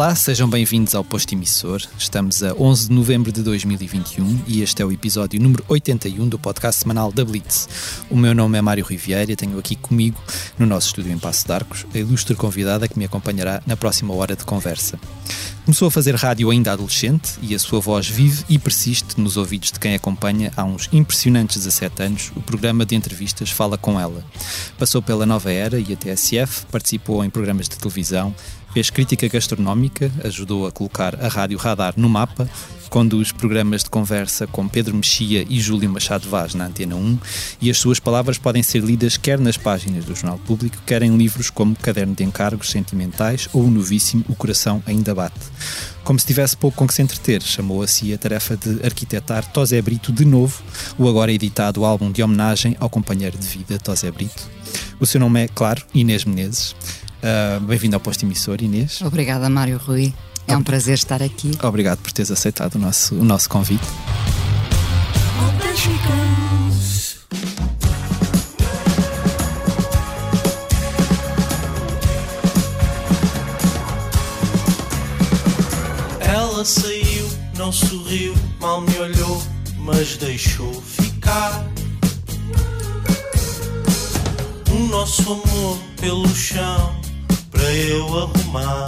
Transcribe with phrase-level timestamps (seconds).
[0.00, 1.82] Olá, sejam bem-vindos ao Posto Emissor.
[1.98, 6.38] Estamos a 11 de novembro de 2021 e este é o episódio número 81 do
[6.38, 7.68] podcast semanal da Blitz.
[8.08, 10.18] O meu nome é Mário Riviera e tenho aqui comigo,
[10.58, 14.14] no nosso estúdio em Passo de Arcos, a ilustre convidada que me acompanhará na próxima
[14.14, 14.98] hora de conversa.
[15.66, 19.70] Começou a fazer rádio ainda adolescente e a sua voz vive e persiste nos ouvidos
[19.70, 24.24] de quem acompanha há uns impressionantes 17 anos o programa de entrevistas Fala Com Ela.
[24.78, 28.34] Passou pela Nova Era e a TSF, participou em programas de televisão,
[28.72, 32.48] fez crítica gastronómica, ajudou a colocar a Rádio Radar no mapa,
[32.90, 37.18] conduz programas de conversa com Pedro Mexia e Júlio Machado Vaz na Antena 1
[37.62, 41.16] e as suas palavras podem ser lidas quer nas páginas do Jornal Público, quer em
[41.16, 45.38] livros como Caderno de Encargos Sentimentais ou o novíssimo O Coração Ainda Bate.
[46.02, 49.46] Como se tivesse pouco com que se entreter, chamou a si a tarefa de arquitetar
[49.52, 50.60] Tosé Brito de novo,
[50.98, 54.50] o agora editado álbum de homenagem ao companheiro de vida Tosé Brito.
[54.98, 56.74] O seu nome é, claro, Inês Menezes.
[57.20, 59.02] Uh, Bem-vindo ao posto emissor, Inês.
[59.02, 60.14] Obrigada, Mário Rui.
[60.48, 61.50] É um prazer estar aqui.
[61.62, 63.84] Obrigado por teres aceitado o nosso, o nosso convite.
[76.20, 79.42] Ela saiu, não sorriu, mal me olhou,
[79.78, 81.66] mas deixou ficar.
[84.70, 86.99] O nosso amor pelo chão
[87.60, 88.86] para eu arrumar.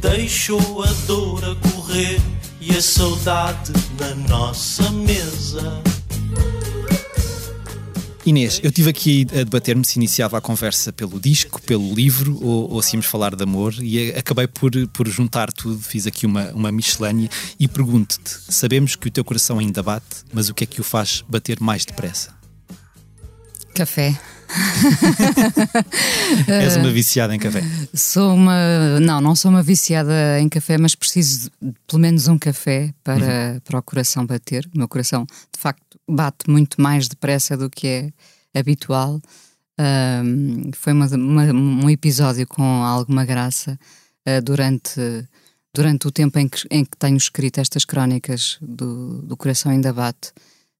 [0.00, 2.20] Deixou a dor a correr
[2.60, 5.80] e a saudade na nossa mesa.
[8.26, 12.72] Inês, eu estive aqui a debater-me se iniciava a conversa pelo disco, pelo livro ou,
[12.72, 16.50] ou se íamos falar de amor e acabei por, por juntar tudo, fiz aqui uma,
[16.50, 20.66] uma miscelânea e pergunto-te: sabemos que o teu coração ainda bate, mas o que é
[20.66, 22.36] que o faz bater mais depressa?
[23.72, 24.20] Café.
[26.48, 27.62] És uma viciada em café?
[27.94, 28.98] Sou uma.
[29.00, 33.54] Não, não sou uma viciada em café, mas preciso de pelo menos um café para,
[33.54, 33.60] uhum.
[33.60, 34.68] para o coração bater.
[34.74, 39.20] O meu coração, de facto, bate muito mais depressa do que é habitual.
[39.80, 43.78] Um, foi uma, uma, um episódio com alguma graça
[44.26, 45.00] uh, durante,
[45.72, 49.92] durante o tempo em que, em que tenho escrito estas crónicas do, do Coração Ainda
[49.92, 50.32] Bate,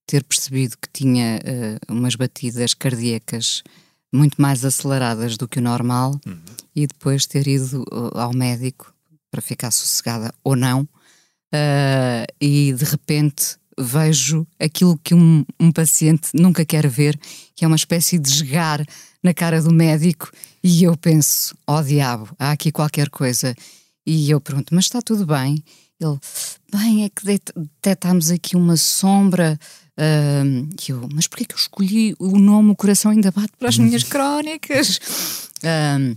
[0.08, 3.62] ter percebido que tinha uh, umas batidas cardíacas
[4.10, 6.38] muito mais aceleradas do que o normal uhum.
[6.74, 8.92] e depois ter ido uh, ao médico
[9.30, 10.88] para ficar sossegada ou não.
[12.40, 17.18] e de repente vejo aquilo que um, um, paciente nunca quer ver,
[17.54, 18.84] que é uma espécie de esgar
[19.22, 20.30] na cara do médico,
[20.62, 23.54] e eu penso: ó oh, diabo, há aqui qualquer coisa.
[24.04, 25.62] E eu pergunto: mas está tudo bem?
[26.00, 26.18] Ele:
[26.72, 29.58] bem, é que detectámos aqui uma sombra.
[29.98, 33.76] Uh, eu, mas porquê que eu escolhi o nome O Coração Ainda Bate para as
[33.78, 35.00] minhas crónicas?
[35.58, 36.16] Uh,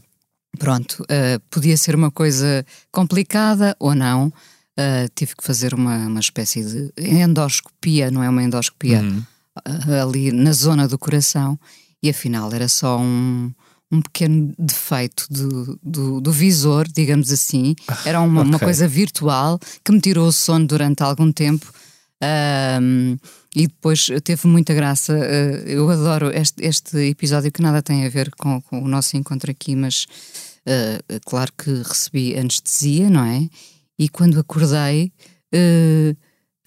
[0.60, 4.28] pronto, uh, podia ser uma coisa complicada ou não.
[4.78, 9.24] Uh, tive que fazer uma, uma espécie de endoscopia, não é uma endoscopia, uhum.
[9.68, 11.60] uh, ali na zona do coração,
[12.04, 13.52] e afinal era só um,
[13.92, 17.76] um pequeno defeito do, do, do visor, digamos assim.
[18.06, 18.52] Era uma, okay.
[18.52, 21.72] uma, coisa virtual que me tirou o sono durante algum tempo.
[23.56, 25.14] E depois teve muita graça.
[25.14, 29.18] Uh, eu adoro este, este, episódio que nada tem a ver com, com o nosso
[29.18, 30.06] encontro aqui, mas
[30.66, 33.48] uh, claro que recebi anestesia, não é?
[34.02, 35.14] e quando acordei
[35.54, 36.18] uh,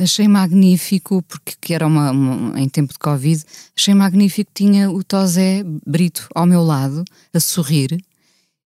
[0.01, 3.45] achei magnífico, porque que era uma, uma, em tempo de Covid,
[3.77, 7.93] achei magnífico tinha o Tosé Brito ao meu lado, a sorrir,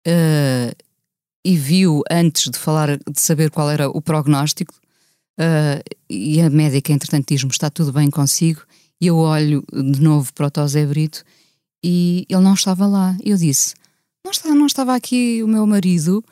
[0.05, 0.77] uh,
[1.45, 4.75] e viu antes de falar, de saber qual era o prognóstico,
[5.39, 8.63] uh, e a médica, entretanto, diz-me: está tudo bem consigo,
[9.01, 11.25] e eu olho de novo para o Tosé Brito
[11.83, 13.17] e ele não estava lá.
[13.23, 13.75] Eu disse:
[14.25, 16.25] não, está, não estava aqui o meu marido.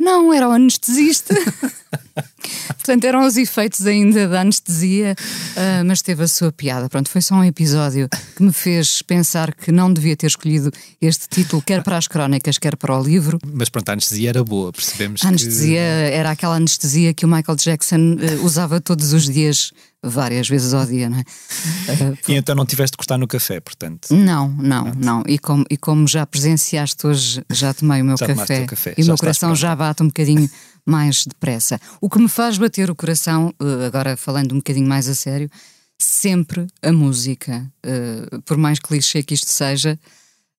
[0.00, 1.34] Não, era o anestesista.
[2.78, 6.88] Portanto, eram os efeitos ainda da anestesia, uh, mas teve a sua piada.
[6.88, 11.28] Pronto, foi só um episódio que me fez pensar que não devia ter escolhido este
[11.28, 13.38] título, quer para as crónicas, quer para o livro.
[13.52, 15.22] Mas pronto, a anestesia era boa, percebemos.
[15.22, 16.16] A anestesia que...
[16.16, 19.70] era aquela anestesia que o Michael Jackson uh, usava todos os dias
[20.02, 21.24] várias vezes ao dia, não é?
[22.28, 24.08] E então não tiveste de cortar no café, portanto?
[24.14, 25.04] Não, não, Pronto.
[25.04, 25.22] não.
[25.26, 29.06] E como, e como já presenciaste hoje, já tomei o meu café, café, e o
[29.06, 30.48] meu coração já bate um bocadinho
[30.86, 31.78] mais depressa.
[32.00, 35.50] O que me faz bater o coração, uh, agora falando um bocadinho mais a sério,
[35.98, 37.70] sempre a música.
[37.84, 39.98] Uh, por mais clichê que isto seja,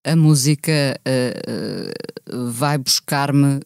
[0.04, 1.00] a música
[2.56, 3.60] vai buscar-me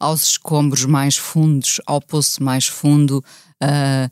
[0.00, 3.22] aos escombros mais fundos, ao poço mais fundo,
[3.62, 4.10] Uh,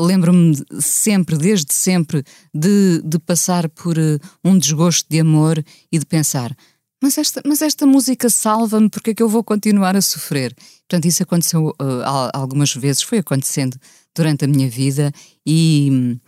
[0.00, 2.22] Lembro-me sempre, desde sempre,
[2.52, 6.54] de, de passar por uh, um desgosto de amor e de pensar:
[7.02, 10.54] mas esta, mas esta música salva-me, porque é que eu vou continuar a sofrer?
[10.88, 13.78] Portanto, isso aconteceu uh, algumas vezes, foi acontecendo
[14.14, 15.12] durante a minha vida
[15.46, 16.18] e,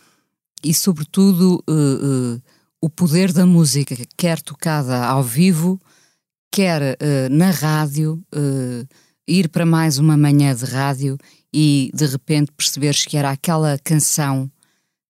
[0.62, 2.42] e sobretudo, uh, uh,
[2.80, 5.80] o poder da música, quer tocada ao vivo,
[6.52, 6.96] quer
[7.30, 8.22] na rádio,
[9.26, 11.18] ir para mais uma manhã de rádio
[11.58, 14.50] e de repente perceberes que era aquela canção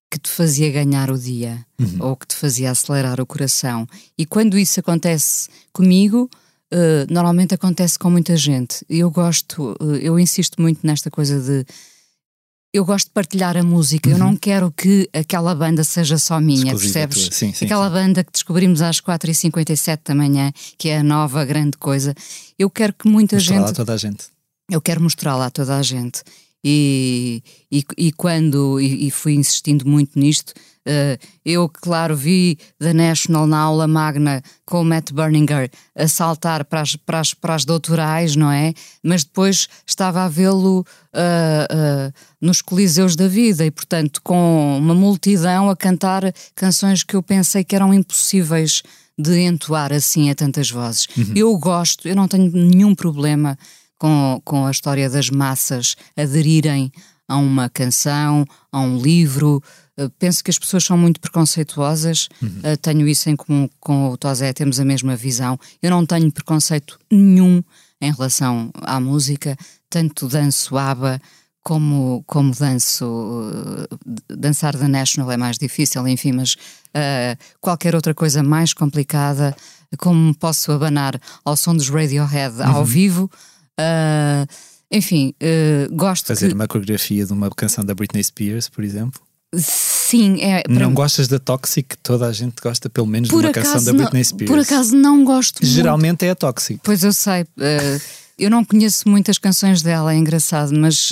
[0.09, 1.97] que te fazia ganhar o dia uhum.
[2.07, 3.85] ou que te fazia acelerar o coração.
[4.17, 6.31] E quando isso acontece comigo,
[6.73, 8.87] uh, normalmente acontece com muita gente.
[8.89, 11.67] Eu gosto, uh, eu insisto muito nesta coisa de.
[12.73, 14.15] Eu gosto de partilhar a música, uhum.
[14.15, 17.35] eu não quero que aquela banda seja só minha, Exclusiva percebes?
[17.35, 17.93] Sim, sim, aquela sim.
[17.93, 22.15] banda que descobrimos às 4h57 da manhã, que é a nova grande coisa.
[22.57, 23.73] Eu quero que muita Mostrar gente.
[23.73, 24.36] toda a gente.
[24.71, 26.23] Eu quero mostrá-la a toda a gente.
[26.69, 32.93] E, e, e quando e, e, fui insistindo muito nisto, uh, eu, claro, vi The
[32.93, 37.55] National na aula magna com o Matt Berninger a saltar para as, para as, para
[37.55, 38.75] as doutorais, não é?
[39.01, 44.95] Mas depois estava a vê-lo uh, uh, nos coliseus da vida e, portanto, com uma
[44.95, 48.83] multidão a cantar canções que eu pensei que eram impossíveis
[49.17, 51.07] de entoar assim a tantas vozes.
[51.17, 51.33] Uhum.
[51.37, 53.57] Eu gosto, eu não tenho nenhum problema
[53.99, 56.93] com, com a história das massas aderirem
[57.29, 59.63] a uma canção, a um livro.
[59.99, 62.61] Uh, penso que as pessoas são muito preconceituosas, uhum.
[62.73, 65.59] uh, tenho isso em comum com o Tosé, temos a mesma visão.
[65.83, 67.63] Eu não tenho preconceito nenhum
[68.01, 69.57] em relação à música,
[69.89, 71.21] tanto danço ABBA
[71.67, 73.05] como, como danço.
[73.05, 79.57] Uh, dançar da National é mais difícil, enfim, mas uh, qualquer outra coisa mais complicada,
[79.99, 82.67] como posso abanar ao som dos Radiohead uhum.
[82.67, 83.31] ao vivo.
[83.79, 84.47] Uh,
[84.91, 86.55] enfim, uh, gosto Fazer que...
[86.55, 89.21] uma coreografia de uma canção da Britney Spears, por exemplo?
[89.55, 90.63] Sim, é.
[90.69, 91.97] Não gostas da Toxic?
[92.03, 94.51] Toda a gente gosta, pelo menos, por de uma canção da Britney Spears.
[94.51, 95.65] Por acaso não gosto.
[95.65, 96.23] Geralmente muito.
[96.25, 96.81] é a Toxic.
[96.83, 97.43] Pois eu sei.
[97.43, 98.01] Uh,
[98.39, 101.11] eu não conheço muitas canções dela, é engraçado, mas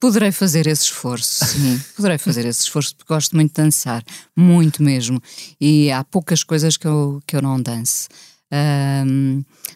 [0.00, 1.44] poderei fazer esse esforço.
[1.44, 4.02] Sim, poderei fazer esse esforço porque gosto muito de dançar,
[4.34, 5.22] muito mesmo.
[5.60, 8.08] E há poucas coisas que eu, que eu não danço.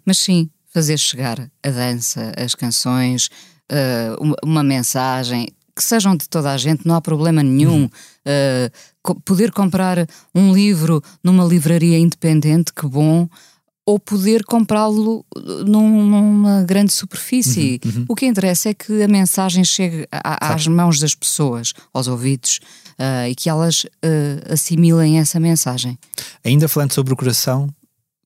[0.06, 0.48] mas sim,
[0.78, 3.28] fazer chegar a dança, as canções,
[3.72, 7.80] uh, uma, mensagem, que sejam de toda a gente, não há problema nenhum.
[7.82, 7.86] Uhum.
[7.86, 8.70] Uh,
[9.02, 13.28] co poder comprar um livro numa livraria independente, que bom.
[13.84, 15.24] Ou poder comprá-lo
[15.66, 17.80] num, numa grande superfície.
[17.84, 18.04] Uhum, uhum.
[18.10, 22.60] O que interessa é que a mensagem chegue a, às mãos das pessoas, aos ouvidos,
[23.00, 23.84] uh, e que elas
[24.48, 25.98] assimilem essa mensagem.
[26.44, 27.68] Ainda falando sobre o coração,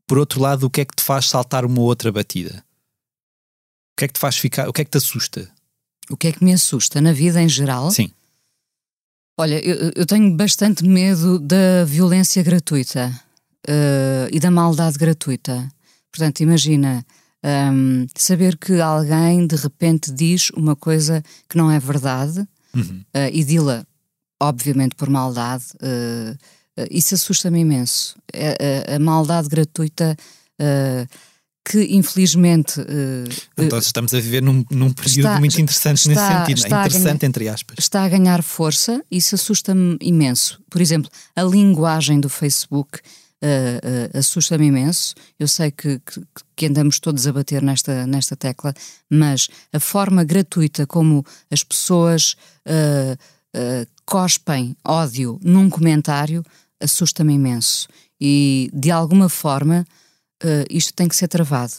[0.07, 2.65] por outro lado, o que é que te faz saltar uma outra batida?
[3.93, 4.69] O que é que te faz ficar?
[4.69, 5.49] O que é que te assusta?
[6.11, 7.91] O que é que me assusta na vida em geral?
[7.91, 8.11] Sim.
[9.39, 13.13] Olha, eu, eu tenho bastante medo da violência gratuita
[13.67, 15.69] uh, e da maldade gratuita.
[16.11, 17.05] Portanto, imagina
[17.73, 23.05] um, saber que alguém de repente diz uma coisa que não é verdade uhum.
[23.15, 23.87] uh, e dila,
[24.41, 25.65] obviamente, por maldade.
[25.77, 26.37] Uh, Uh,
[26.91, 28.17] isso assusta-me imenso.
[28.33, 30.17] A, é, a, a, maldade gratuita
[30.61, 31.07] uh,
[31.65, 32.81] que infelizmente.
[32.81, 33.25] Uh,
[33.57, 36.75] então estamos a viver num, num período está, muito interessante está, nesse sentido.
[36.75, 36.79] É?
[36.79, 37.77] interessante, ganhar, entre aspas.
[37.79, 40.61] Está a ganhar força, isso assusta-me imenso.
[40.71, 43.01] Por exemplo, a linguagem do Facebook.
[43.45, 45.17] Uh, uh, assusta-me imenso.
[45.37, 46.23] Eu sei que, que,
[46.55, 48.73] que, andamos todos a bater nesta, nesta tecla,
[49.11, 52.37] mas a forma gratuita como as pessoas
[54.07, 56.45] cospem ódio num comentário
[56.83, 57.89] assusta-me imenso.
[58.21, 59.87] E, de alguma forma,
[60.43, 61.75] uh, isto tem que ser travado.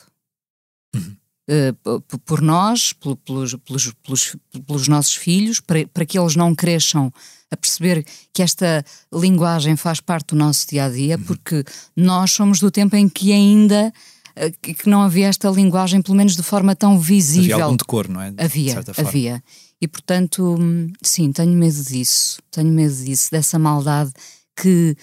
[0.95, 1.15] Uhum.
[1.49, 7.11] Uh, por nós, pelos, pelos, pelos, pelos, nossos filhos, para, para que eles não cresçam
[7.51, 8.83] a perceber que esta
[9.13, 11.23] linguagem faz parte do nosso dia a dia, uhum.
[11.23, 11.63] porque
[11.95, 13.93] nós somos do tempo em que ainda
[14.37, 17.55] uh, que não havia esta linguagem, pelo menos de forma tão visível.
[17.55, 18.33] Havia algum decor, não é?
[18.37, 19.43] havia, havia.
[19.81, 24.13] E portanto, hum, sim, tenho medo disso, tenho medo disso, dessa maldade
[24.55, 24.95] que,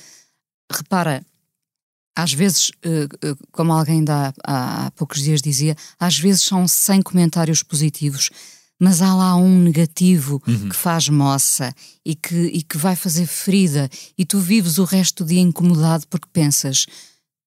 [0.70, 1.24] repara,
[2.16, 7.02] às vezes, eh, eh, como alguém ainda há, poucos dias dizia, às vezes são 100
[7.02, 8.30] comentários positivos,
[8.78, 10.68] mas há lá um negativo uhum.
[10.68, 11.72] que faz moça
[12.04, 16.06] e que, e que vai fazer ferida, e tu vives o resto do dia incomodado
[16.08, 16.86] porque pensas.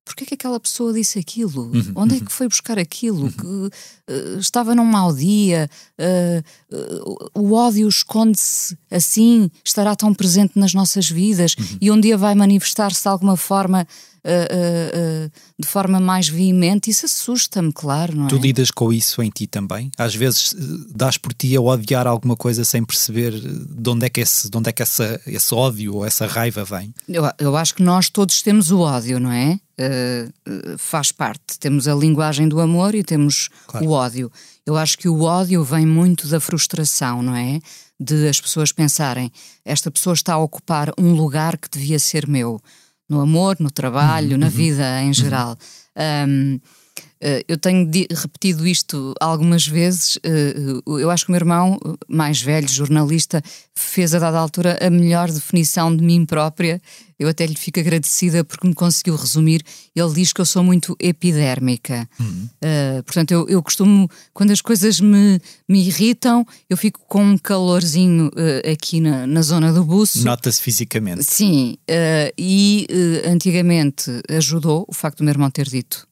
[0.05, 1.71] Porquê que aquela pessoa disse aquilo?
[1.73, 2.25] Uhum, Onde é uhum.
[2.25, 3.23] que foi buscar aquilo?
[3.23, 3.31] Uhum.
[3.31, 5.69] Que, uh, estava num mau dia?
[5.97, 9.49] Uh, uh, o ódio esconde-se assim?
[9.63, 11.55] Estará tão presente nas nossas vidas?
[11.57, 11.77] Uhum.
[11.79, 13.87] E um dia vai manifestar-se de alguma forma
[14.25, 18.29] uh, uh, de forma mais veemente, isso assusta-me, claro, não é?
[18.29, 19.91] Tu lidas com isso em ti também?
[19.97, 20.55] Às vezes
[20.89, 24.57] dás por ti a odiar alguma coisa sem perceber de onde é que esse, de
[24.57, 26.93] onde é que essa, esse ódio ou essa raiva vem?
[27.07, 29.59] Eu, eu acho que nós todos temos o ódio, não é?
[30.77, 31.57] faz parte.
[31.59, 33.87] Temos a linguagem do amor e temos claro.
[33.87, 34.31] o ódio.
[34.65, 37.59] Eu acho que o ódio vem muito da frustração, não é?
[37.99, 39.31] De as pessoas pensarem,
[39.65, 42.61] esta pessoa está a ocupar um lugar que devia ser meu
[43.09, 45.13] no amor, no trabalho, uhum, na vida em uhum.
[45.13, 45.57] geral.
[46.27, 46.59] Um,
[47.47, 50.19] eu tenho repetido isto algumas vezes.
[50.23, 53.41] Eh, eu acho que o meu irmão, mais velho, jornalista,
[53.73, 56.81] fez a dada altura a melhor definição de mim própria.
[57.17, 59.63] Eu até lhe fico agradecida porque me conseguiu resumir.
[59.95, 62.07] Ele diz que eu sou muito epidérmica.
[62.19, 62.49] Uhum.
[62.61, 65.39] Uh, portanto, eu, eu, costumo, quando as coisas me,
[65.69, 70.25] me irritam, eu fico com um calorzinho uh, aqui na, na zona do buço.
[70.25, 71.23] Nota-se fisicamente.
[71.23, 72.87] Sim, uh, e
[73.25, 76.07] antigamente ajudou o facto do meu irmão ter dito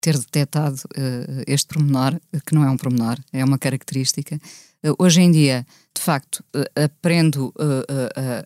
[0.00, 4.36] ter detectado uh, este promenor, que não é um promenor, é uma característica.
[4.84, 7.52] Uh, hoje em dia, de facto, uh, aprendo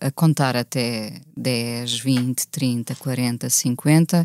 [0.00, 4.24] a, contar até 10, 20, 30, 40, 50.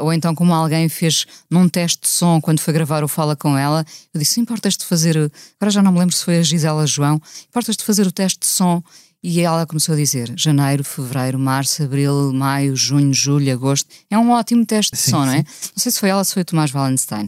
[0.00, 3.58] ou então, como alguém fez num teste de som quando foi gravar o Fala com
[3.58, 5.16] ela, eu disse: Importas de fazer.
[5.60, 8.40] Agora já não me lembro se foi a Gisela João, importas de fazer o teste
[8.40, 8.82] de som
[9.24, 13.88] e ela começou a dizer janeiro, fevereiro, março, abril, maio, junho, julho, agosto.
[14.10, 15.26] É um ótimo teste de sim, som, sim.
[15.26, 15.38] não é?
[15.38, 17.26] Não sei se foi ela, se foi o Tomás Wallenstein.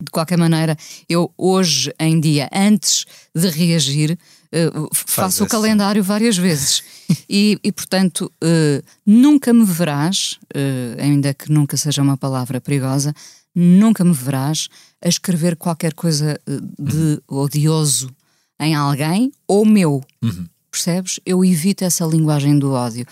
[0.00, 0.76] De qualquer maneira,
[1.08, 6.84] eu hoje em dia, antes de reagir, uh, faço o calendário várias vezes.
[7.28, 13.12] e, e, portanto, uh, nunca me verás, uh, ainda que nunca seja uma palavra perigosa,
[13.52, 14.68] nunca me verás
[15.04, 16.38] a escrever qualquer coisa
[16.78, 17.38] de uhum.
[17.42, 18.14] odioso
[18.60, 20.04] em alguém ou meu.
[20.22, 21.18] Uhum percebes?
[21.24, 23.06] Eu evito essa linguagem do ódio.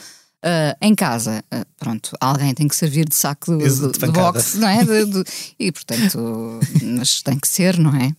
[0.44, 4.59] Uh, em casa, uh, pronto, alguém tem que servir de saco do, do, do boxe,
[4.59, 4.85] não é?
[4.85, 5.25] De, de,
[5.59, 8.14] e portanto, mas tem que ser, não é?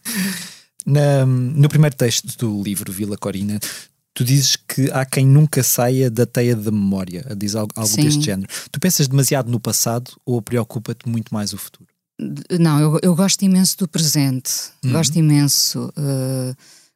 [0.84, 3.60] Na, no primeiro texto do livro Vila Corina,
[4.12, 8.22] tu dizes que há quem nunca saia da teia da memória, diz algo, algo deste
[8.22, 8.50] género.
[8.72, 11.90] Tu pensas demasiado no passado ou preocupa-te muito mais o futuro?
[12.60, 14.52] Não, eu, eu gosto imenso do presente,
[14.84, 14.94] uhum.
[14.94, 15.94] gosto imenso.
[15.96, 16.56] Uh,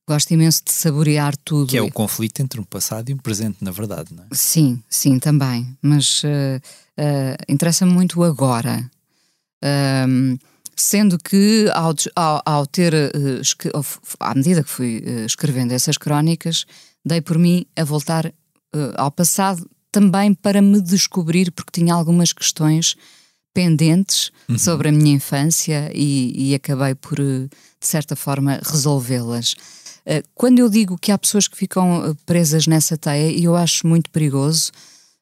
[0.10, 1.70] Gosto imenso de saborear tudo.
[1.70, 4.28] Que é o conflito entre um passado e um presente, na verdade, não é?
[4.32, 5.78] Sim, sim, também.
[5.84, 6.58] Mas uh,
[6.98, 8.90] uh, interessa-me muito o agora.
[9.64, 10.36] Um,
[10.76, 13.82] sendo que, ao, ao, ao ter, uh,
[14.20, 16.66] à medida que fui escrevendo essas crónicas,
[17.06, 18.34] dei por mim a voltar
[18.98, 22.96] ao passado também para me descobrir, porque tinha algumas questões
[23.54, 24.58] pendentes uhum.
[24.58, 27.50] sobre a minha infância e, e acabei por, de
[27.80, 29.54] certa forma, resolvê-las.
[30.10, 33.56] Eh, quando eu digo que há pessoas que ficam eh, presas nessa teia, e eu
[33.56, 34.72] acho muito perigoso,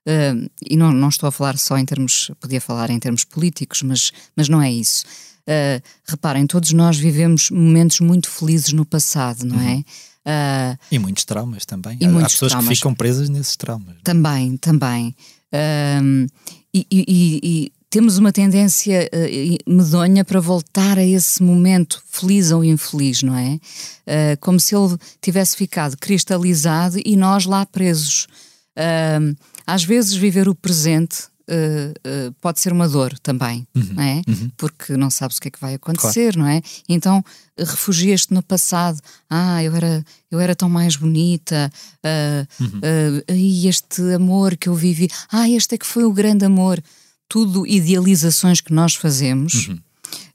[0.08, 3.82] uh, e não, não estou a falar só em termos, podia falar em termos políticos,
[3.82, 5.04] mas, mas não é isso.
[5.42, 9.84] Uh, reparem, todos nós vivemos momentos muito felizes no passado, não é?
[10.26, 11.98] Uh, e muitos traumas também.
[12.02, 12.70] Há, muitos pessoas traumas.
[12.70, 13.98] que ficam presas nesses traumas.
[14.06, 15.14] Também, também.
[16.74, 22.64] E, e, e, temos uma tendência uh, medonha para voltar a esse momento feliz ou
[22.64, 23.54] infeliz, não é?
[23.56, 28.28] Uh, como se ele tivesse ficado cristalizado e nós lá presos.
[28.78, 34.22] Uh, às vezes, viver o presente uh, pode ser uma dor também, uhum, não é?
[34.28, 34.52] Uhum.
[34.58, 36.40] Porque não sabes o que é que vai acontecer, claro.
[36.40, 36.62] não é?
[36.90, 37.24] Então
[37.58, 39.00] refugias-te no passado.
[39.30, 41.72] Ah, eu era, eu era tão mais bonita.
[42.06, 43.36] Uh, uhum.
[43.36, 45.10] e este amor que eu vivi.
[45.32, 46.82] Ah, este é que foi o grande amor
[47.28, 49.68] tudo idealizações que nós fazemos.
[49.68, 49.80] Uhum.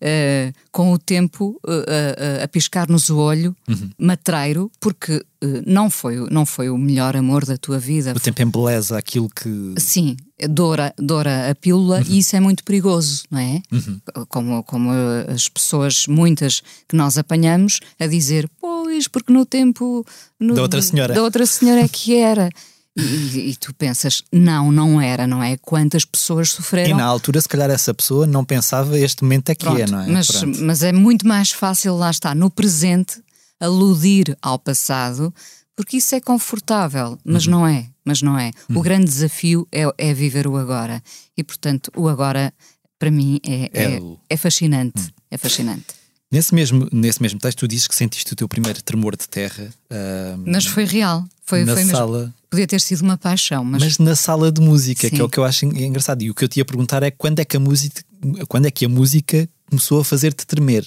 [0.02, 3.88] Uh, com o tempo uh, uh, a piscar-nos o olho, uhum.
[3.96, 5.24] matreiro, porque
[5.66, 8.12] não, foi, não foi o melhor amor da tua vida.
[8.14, 9.74] O tempo embeleza aquilo que.
[9.78, 10.16] Sim,
[10.48, 12.04] doura, doura a pílula uhum.
[12.08, 13.62] e isso é muito perigoso, não é?
[13.72, 14.00] Uhum.
[14.28, 14.90] Como, como
[15.28, 20.04] as pessoas, muitas que nós apanhamos, a dizer, pois, porque no tempo.
[20.38, 21.14] No, da outra senhora.
[21.14, 22.50] Da outra senhora é que era.
[22.94, 25.56] E, e, tu pensas, não, não era, não é?
[25.56, 26.90] Quantas pessoas sofreram.
[26.90, 29.86] E na altura, se calhar, essa pessoa não pensava este momento é que Pronto, é,
[29.86, 30.06] não é?
[30.08, 33.22] Mas, mas é muito mais fácil, lá está, no presente,
[33.58, 35.32] aludir ao passado,
[35.74, 37.52] porque isso é confortável, mas uhum.
[37.52, 37.88] não é.
[38.04, 38.50] Mas não é.
[38.68, 38.78] Uhum.
[38.78, 41.02] O grande desafio é, é, viver o agora.
[41.36, 42.52] E, portanto, o agora,
[42.98, 45.00] para mim, é, é, é, é fascinante.
[45.00, 45.08] Uhum.
[45.30, 46.01] É fascinante.
[46.32, 49.68] Nesse mesmo, nesse mesmo texto, tu dizes que sentiste o teu primeiro tremor de terra.
[49.90, 51.26] Uh, mas foi real.
[51.44, 52.18] Foi, na foi sala.
[52.20, 52.34] Mesmo.
[52.48, 53.82] Podia ter sido uma paixão, mas.
[53.82, 55.14] Mas na sala de música, Sim.
[55.14, 56.22] que é o que eu acho engraçado.
[56.22, 58.02] E o que eu te ia perguntar é quando é que a música,
[58.48, 60.86] quando é que a música começou a fazer-te tremer?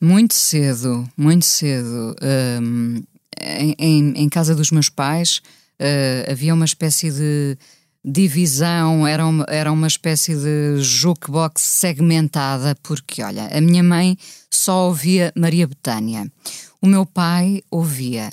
[0.00, 2.14] Muito cedo, muito cedo.
[2.62, 3.02] Um,
[3.40, 5.42] em, em, casa dos meus pais
[5.80, 7.58] uh, havia uma espécie de
[8.06, 14.16] divisão, era uma, era uma espécie de jukebox segmentada, porque, olha, a minha mãe
[14.48, 16.30] só ouvia Maria Betânia.
[16.80, 18.30] O meu pai ouvia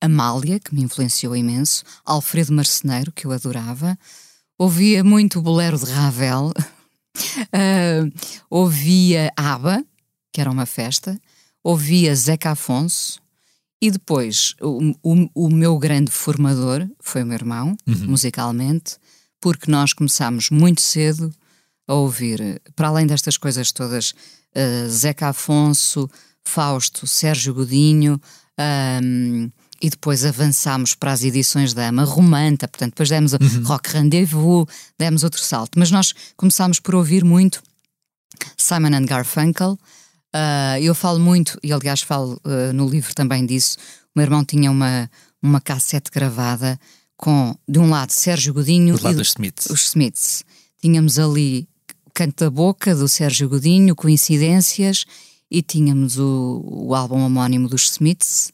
[0.00, 3.98] Amália, que me influenciou imenso, Alfredo Marceneiro, que eu adorava,
[4.56, 8.12] ouvia muito o bolero de Ravel, uh,
[8.48, 9.84] ouvia ABBA,
[10.32, 11.20] que era uma festa,
[11.64, 13.20] ouvia Zeca Afonso,
[13.82, 18.06] e depois o, o, o meu grande formador foi o meu irmão, uhum.
[18.06, 18.96] musicalmente,
[19.46, 21.32] porque nós começámos muito cedo
[21.86, 26.10] a ouvir, para além destas coisas todas, uh, Zeca Afonso,
[26.44, 28.20] Fausto, Sérgio Godinho,
[29.04, 29.48] um,
[29.80, 33.62] e depois avançámos para as edições da Ama Romanta, portanto, depois demos o uhum.
[33.62, 34.66] Rock Rendezvous,
[34.98, 35.78] demos outro salto.
[35.78, 37.62] Mas nós começámos por ouvir muito
[38.58, 39.78] Simon and Garfunkel.
[40.34, 43.78] Uh, eu falo muito, e aliás falo uh, no livro também disso.
[44.06, 45.08] O meu irmão tinha uma,
[45.40, 46.76] uma cassete gravada
[47.16, 49.66] com, de um lado, Sérgio Godinho do lado e dos Smiths.
[49.70, 50.44] os Smiths.
[50.80, 51.68] Tínhamos ali
[52.12, 55.04] Canto da Boca, do Sérgio Godinho, Coincidências,
[55.50, 58.52] e tínhamos o, o álbum homónimo dos Smiths.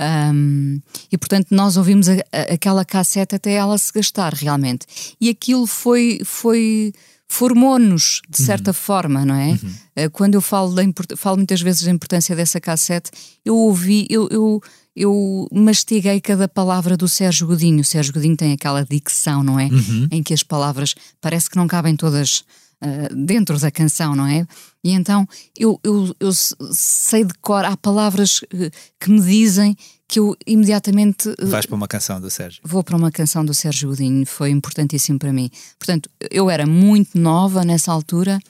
[0.00, 4.86] Um, e portanto nós ouvimos a, a, aquela cassete até ela se gastar realmente.
[5.20, 6.92] E aquilo foi, foi
[7.28, 8.74] formou-nos de certa uhum.
[8.74, 9.50] forma, não é?
[9.50, 10.06] Uhum.
[10.06, 10.82] Uh, quando eu falo, da
[11.16, 13.10] falo muitas vezes da importância dessa cassete,
[13.44, 14.62] eu ouvi, eu, eu,
[14.98, 17.80] eu mastiguei cada palavra do Sérgio Godinho.
[17.82, 19.66] O Sérgio Godinho tem aquela dicção, não é?
[19.66, 20.08] Uhum.
[20.10, 22.44] Em que as palavras parece que não cabem todas
[22.82, 24.44] uh, dentro da canção, não é?
[24.82, 25.24] E então
[25.56, 29.76] eu, eu, eu sei de cor, há palavras uh, que me dizem
[30.08, 31.28] que eu imediatamente.
[31.28, 32.60] Uh, Vais para uma canção do Sérgio?
[32.64, 35.48] Vou para uma canção do Sérgio Godinho, foi importantíssimo para mim.
[35.78, 38.40] Portanto, eu era muito nova nessa altura.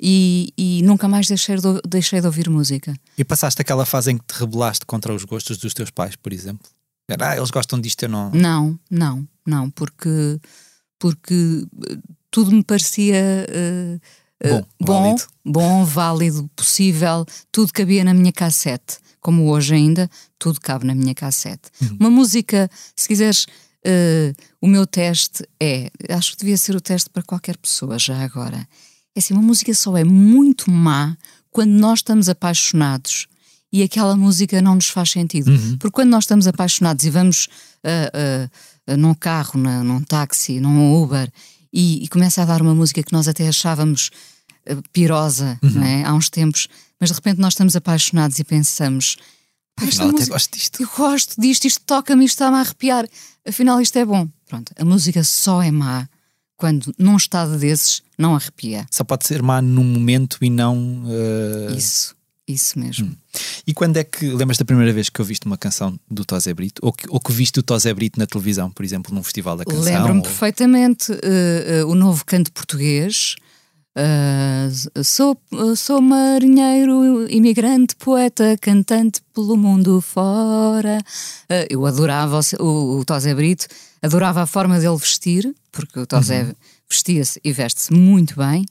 [0.00, 2.94] E, e, nunca mais deixei de, deixei de ouvir música.
[3.16, 6.32] E passaste aquela fase em que te rebelaste contra os gostos dos teus pais, por
[6.32, 6.68] exemplo?
[7.08, 8.30] Era, ah, eles gostam disto, eu não.
[8.30, 10.40] Não, não, não, porque,
[10.98, 11.66] porque
[12.30, 14.00] tudo me parecia uh,
[14.48, 15.22] bom, bom, válido.
[15.44, 18.98] bom, válido, possível, tudo cabia na minha cassete.
[19.20, 21.70] Como hoje ainda, tudo cabe na minha cassete.
[21.80, 21.96] Uhum.
[21.98, 27.08] Uma música, se quiseres, uh, o meu teste é, acho que devia ser o teste
[27.10, 28.68] para qualquer pessoa já agora.
[29.16, 31.16] É assim, uma música só é muito má
[31.50, 33.26] quando nós estamos apaixonados
[33.72, 35.50] e aquela música não nos faz sentido.
[35.50, 35.78] Uhum.
[35.78, 37.48] Porque quando nós estamos apaixonados e vamos
[37.82, 41.32] uh, uh, num carro, na, num táxi, num Uber
[41.72, 44.10] e, e, começa a dar uma música que nós até achávamos
[44.68, 45.82] uh, pirosa uhum.
[45.82, 46.04] é?
[46.04, 46.68] há uns tempos,
[47.00, 49.16] mas de repente nós estamos apaixonados e pensamos.
[49.78, 50.82] Afinal, música, até gosto disto.
[50.82, 53.08] Eu gosto disto, isto toca-me, isto está-me a arrepiar.
[53.48, 54.28] Afinal, isto é bom.
[54.46, 56.06] Pronto, a música só é má
[56.56, 58.86] quando num estado desses não arrepia.
[58.90, 61.04] Só pode ser má num momento e não.
[61.04, 61.76] Uh...
[61.76, 62.14] Isso,
[62.48, 63.06] isso mesmo.
[63.06, 63.16] Hum.
[63.66, 66.80] E quando é que lembras da primeira vez que ouviste uma canção do Tosé Brito?
[66.82, 69.64] Ou que, ou que viste o Tosé Brito na televisão, por exemplo, num festival da
[69.64, 69.82] canção?
[69.82, 70.22] Lembro-me ou...
[70.22, 73.36] perfeitamente uh, uh, o novo canto português.
[73.96, 75.40] Uh, sou,
[75.74, 80.98] sou marinheiro, imigrante, poeta, cantante pelo mundo fora.
[81.50, 83.66] Uh, eu adorava o, o, o Tosé Brito,
[84.02, 86.54] adorava a forma dele vestir, porque o Tosé uhum.
[86.90, 88.66] vestia-se e veste-se muito bem.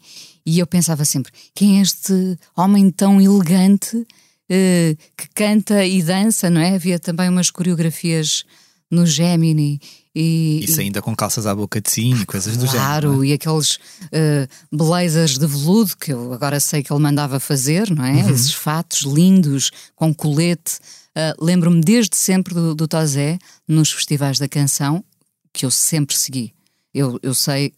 [0.46, 6.52] E eu pensava sempre: quem é este homem tão elegante uh, que canta e dança,
[6.52, 6.76] não é?
[6.76, 8.46] Havia também umas coreografias
[8.92, 9.82] no Gemini.
[10.16, 12.86] E, Isso ainda com calças à boca de sino e coisas do género.
[12.86, 13.28] Claro, é?
[13.28, 18.06] e aqueles uh, blazers de veludo que eu agora sei que ele mandava fazer, não
[18.06, 18.14] é?
[18.14, 18.30] Uhum.
[18.30, 20.78] Esses fatos lindos, com colete.
[21.16, 25.04] Uh, Lembro-me desde sempre do, do Tozé, nos festivais da canção,
[25.52, 26.54] que eu sempre segui.
[26.94, 27.74] Eu, eu sei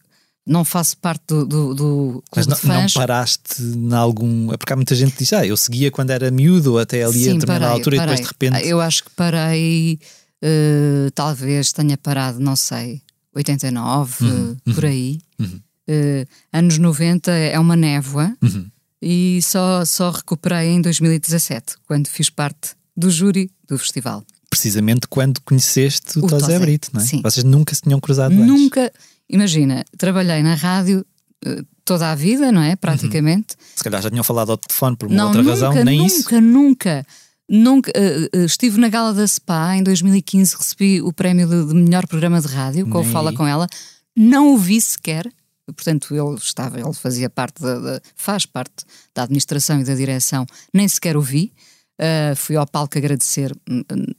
[0.48, 4.50] não faço parte do, do, do Mas não, não, paraste em algum.
[4.50, 7.04] É porque há muita gente que diz, ah, eu seguia quando era miúdo ou até
[7.04, 8.14] ali Sim, a determinada parei, altura parei.
[8.14, 8.68] e depois de repente.
[8.68, 9.98] Eu acho que parei,
[10.42, 13.02] uh, talvez tenha parado, não sei,
[13.34, 15.20] 89, uhum, uh, por aí.
[15.38, 15.60] Uhum.
[15.88, 18.66] Uh, anos 90 é uma névoa uhum.
[19.00, 24.24] e só, só recuperei em 2017, quando fiz parte do júri do festival.
[24.50, 27.04] Precisamente quando conheceste o, o Tosé Brito, não é?
[27.04, 27.22] Sim.
[27.22, 28.84] Vocês nunca se tinham cruzado Nunca.
[28.84, 28.98] Antes.
[29.28, 31.04] Imagina, trabalhei na rádio
[31.46, 32.74] uh, toda a vida, não é?
[32.74, 33.54] Praticamente.
[33.58, 33.66] Uhum.
[33.76, 36.06] Se calhar já tinham falado ao telefone por uma não, outra nunca, razão, nem nunca,
[36.06, 36.22] isso.
[36.22, 37.06] Nunca, nunca.
[37.48, 42.06] Nunca, uh, estive na gala da SPA em 2015, recebi o prémio de, de melhor
[42.06, 43.66] programa de rádio, com o Fala com ela,
[44.14, 45.32] não o vi sequer,
[45.66, 48.84] portanto ele estava, ele fazia parte da, da, faz parte
[49.14, 51.52] da administração e da direção, nem sequer o vi.
[52.00, 53.52] Uh, fui ao palco agradecer.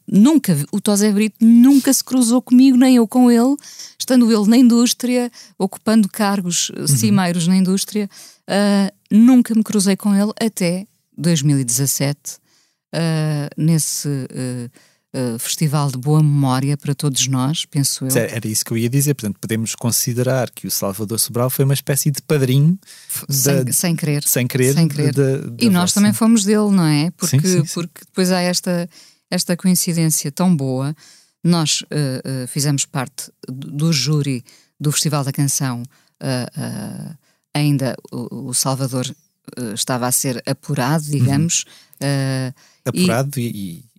[0.05, 3.55] Nunca, o Tosé Brito nunca se cruzou comigo, nem eu com ele,
[3.97, 6.87] estando ele na indústria, ocupando cargos uhum.
[6.87, 8.09] cimeiros na indústria.
[8.49, 10.85] Uh, nunca me cruzei com ele até
[11.17, 12.37] 2017,
[12.93, 18.15] uh, nesse uh, festival de boa memória para todos nós, penso eu.
[18.15, 21.73] Era isso que eu ia dizer, portanto, podemos considerar que o Salvador Sobral foi uma
[21.73, 22.77] espécie de padrinho
[23.27, 24.23] sem, da, sem querer.
[24.23, 24.73] Sem querer.
[24.73, 25.13] Sem querer.
[25.13, 27.11] Da, da e nós também fomos dele, não é?
[27.11, 27.73] Porque, sim, sim, sim.
[27.73, 28.87] porque depois há esta,
[29.31, 30.95] esta coincidência tão boa.
[31.43, 34.43] Nós uh, uh, fizemos parte do, júri
[34.79, 35.83] do Festival da Canção,
[37.53, 39.09] ainda o, o Salvador
[39.73, 41.65] estava a ser apurado, digamos.
[42.01, 42.53] Uhum.
[42.85, 43.89] Apurado e, e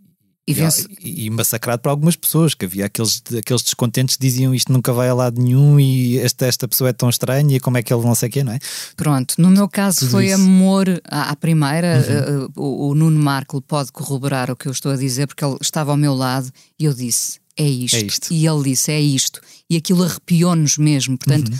[1.00, 4.92] e, e, massacrado por algumas pessoas, que havia aqueles, aqueles descontentes que diziam isto nunca
[4.92, 7.92] vai a lado nenhum e esta, esta pessoa é tão estranha e como é que
[7.92, 8.58] ele não sei o quê, não é?
[8.96, 10.34] Pronto, no meu caso Tudo foi isso.
[10.34, 12.44] amor à, à primeira, uhum.
[12.46, 15.56] uh, o, o, Nuno Marco pode corroborar o que eu estou a dizer porque ele
[15.60, 17.96] estava ao meu lado e eu disse, é isto.
[17.96, 18.32] É isto.
[18.32, 19.40] E ele disse, é isto.
[19.68, 21.58] E aquilo arrepiou-nos mesmo, portanto, uhum.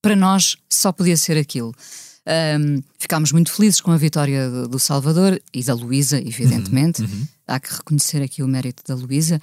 [0.00, 1.74] para nós só podia ser aquilo.
[2.26, 7.02] Um, ficámos muito felizes com a vitória do, do Salvador e da Luísa, evidentemente.
[7.02, 7.26] Uhum, uhum.
[7.46, 9.40] Há que reconhecer aqui o mérito da Luísa.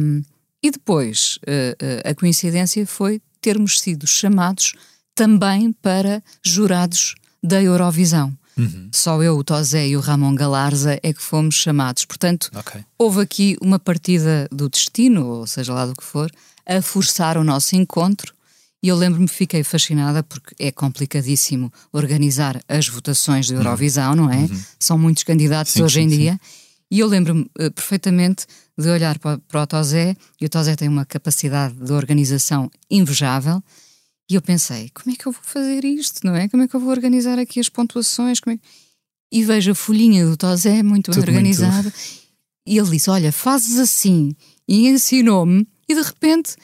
[0.00, 0.22] Um,
[0.62, 4.74] e depois, uh, uh, a coincidência foi termos sido chamados
[5.14, 8.36] também para jurados da Eurovisão.
[8.56, 8.88] Uhum.
[8.92, 12.04] Só eu, o Tozé e o Ramon Galarza é que fomos chamados.
[12.04, 12.84] Portanto, okay.
[12.98, 16.30] houve aqui uma partida do destino, ou seja lá do que for,
[16.66, 18.34] a forçar o nosso encontro
[18.82, 24.38] e eu lembro-me, fiquei fascinada porque é complicadíssimo organizar as votações de Eurovisão, não é?
[24.38, 24.60] Uhum.
[24.78, 26.32] São muitos candidatos sim, hoje sim, em dia.
[26.32, 26.62] Sim.
[26.90, 28.44] E eu lembro-me uh, perfeitamente
[28.76, 33.62] de olhar para, para o Tozé, e o Tozé tem uma capacidade de organização invejável,
[34.28, 36.48] e eu pensei, como é que eu vou fazer isto, não é?
[36.48, 38.40] Como é que eu vou organizar aqui as pontuações?
[38.48, 38.58] É...
[39.30, 41.94] E vejo a folhinha do Tozé muito Tudo organizada, muito...
[42.66, 44.34] e ele disse, olha, fazes assim,
[44.66, 46.56] e ensinou-me, e de repente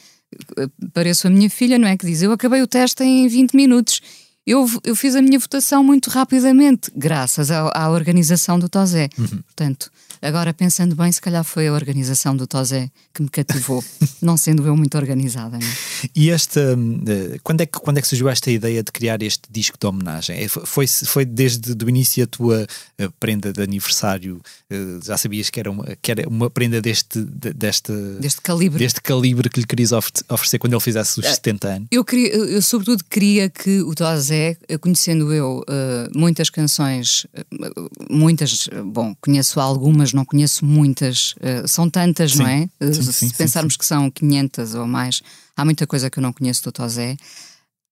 [0.93, 1.97] pareço a minha filha, não é?
[1.97, 4.01] Que diz: Eu acabei o teste em 20 minutos.
[4.45, 9.09] Eu, eu fiz a minha votação muito rapidamente, graças à, à organização do Tozé.
[9.17, 9.27] Uhum.
[9.27, 13.83] Portanto, Agora, pensando bem, se calhar foi a organização do Tozé que me cativou,
[14.21, 15.57] não sendo eu muito organizada.
[15.57, 16.09] É?
[16.13, 19.43] E esta, eh, quando é, que, quando é que surgiu esta ideia de criar este
[19.49, 20.43] disco de homenagem?
[20.43, 24.41] É, foi, foi desde o início a tua eh, prenda de aniversário?
[24.69, 28.79] Eh, já sabias que era uma, que era uma prenda deste, deste, deste, calibre.
[28.79, 31.87] deste calibre que lhe querias oferecer quando ele fizesse os 70 anos?
[31.89, 33.95] Eu, queria, eu sobretudo queria que o
[34.39, 35.63] Tozé, conhecendo eu
[36.15, 37.25] muitas canções,
[38.09, 41.33] muitas, bom, conheço algumas mas não conheço muitas.
[41.33, 42.69] Uh, são tantas, sim, não é?
[42.81, 45.21] Uh, sim, se sim, pensarmos que são 500 ou mais,
[45.55, 47.17] há muita coisa que eu não conheço do Tozé.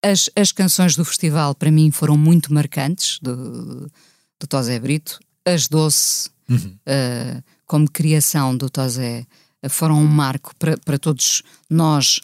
[0.03, 3.91] As, as canções do festival, para mim, foram muito marcantes, do,
[4.39, 5.19] do Tozé Brito.
[5.45, 6.77] As Doce, uhum.
[6.87, 9.25] uh, como criação do Tozé,
[9.69, 12.21] foram um marco para, para todos nós.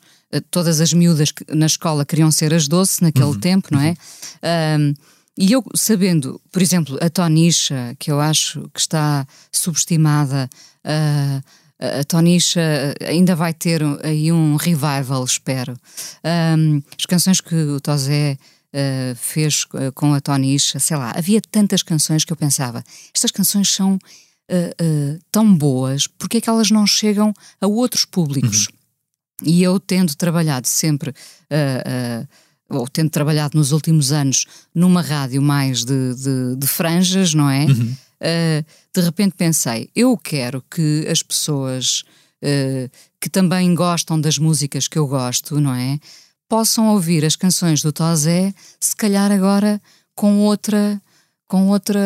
[0.51, 3.39] Todas as miúdas que na escola queriam ser as doce naquele uhum.
[3.39, 3.95] tempo, não é?
[4.43, 4.93] Uhum.
[5.37, 10.47] E eu, sabendo, por exemplo, a Tonisha, que eu acho que está subestimada,
[10.85, 11.43] uh,
[11.99, 12.61] a Tonisha
[13.01, 15.75] ainda vai ter aí um revival, espero.
[16.57, 18.37] Um, as canções que o Tozé
[18.73, 19.65] uh, fez
[19.95, 25.19] com a Tonisha, sei lá, havia tantas canções que eu pensava, estas canções são uh,
[25.31, 28.67] tão boas, porque é que elas não chegam a outros públicos?
[28.67, 28.82] Uhum.
[29.41, 32.27] E eu tendo trabalhado sempre uh,
[32.69, 37.65] ou tendo trabalhado nos últimos anos numa rádio mais de, de, de franjas, não é?
[37.65, 37.95] Uhum.
[38.21, 42.03] Uh, de repente pensei, eu quero que as pessoas
[42.41, 45.99] uh, que também gostam das músicas que eu gosto, não é?
[46.47, 49.81] Possam ouvir as canções do Tozé, se calhar agora
[50.15, 51.01] com outra
[51.53, 52.01] com, outra,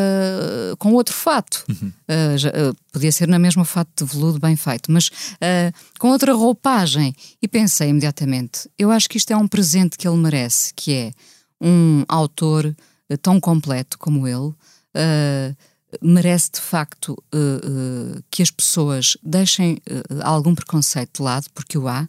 [0.77, 1.63] com outro fato.
[1.69, 1.87] Uhum.
[1.87, 6.09] Uh, já, uh, podia ser na mesma fato de veludo bem feito, mas uh, com
[6.09, 7.15] outra roupagem.
[7.41, 11.11] E pensei imediatamente: eu acho que isto é um presente que ele merece, que é
[11.61, 12.75] um autor
[13.21, 14.53] tão completo como ele.
[16.01, 17.15] merece de facto
[18.29, 19.77] que as pessoas deixem
[20.23, 22.05] algum preconceito de lado, porque o há,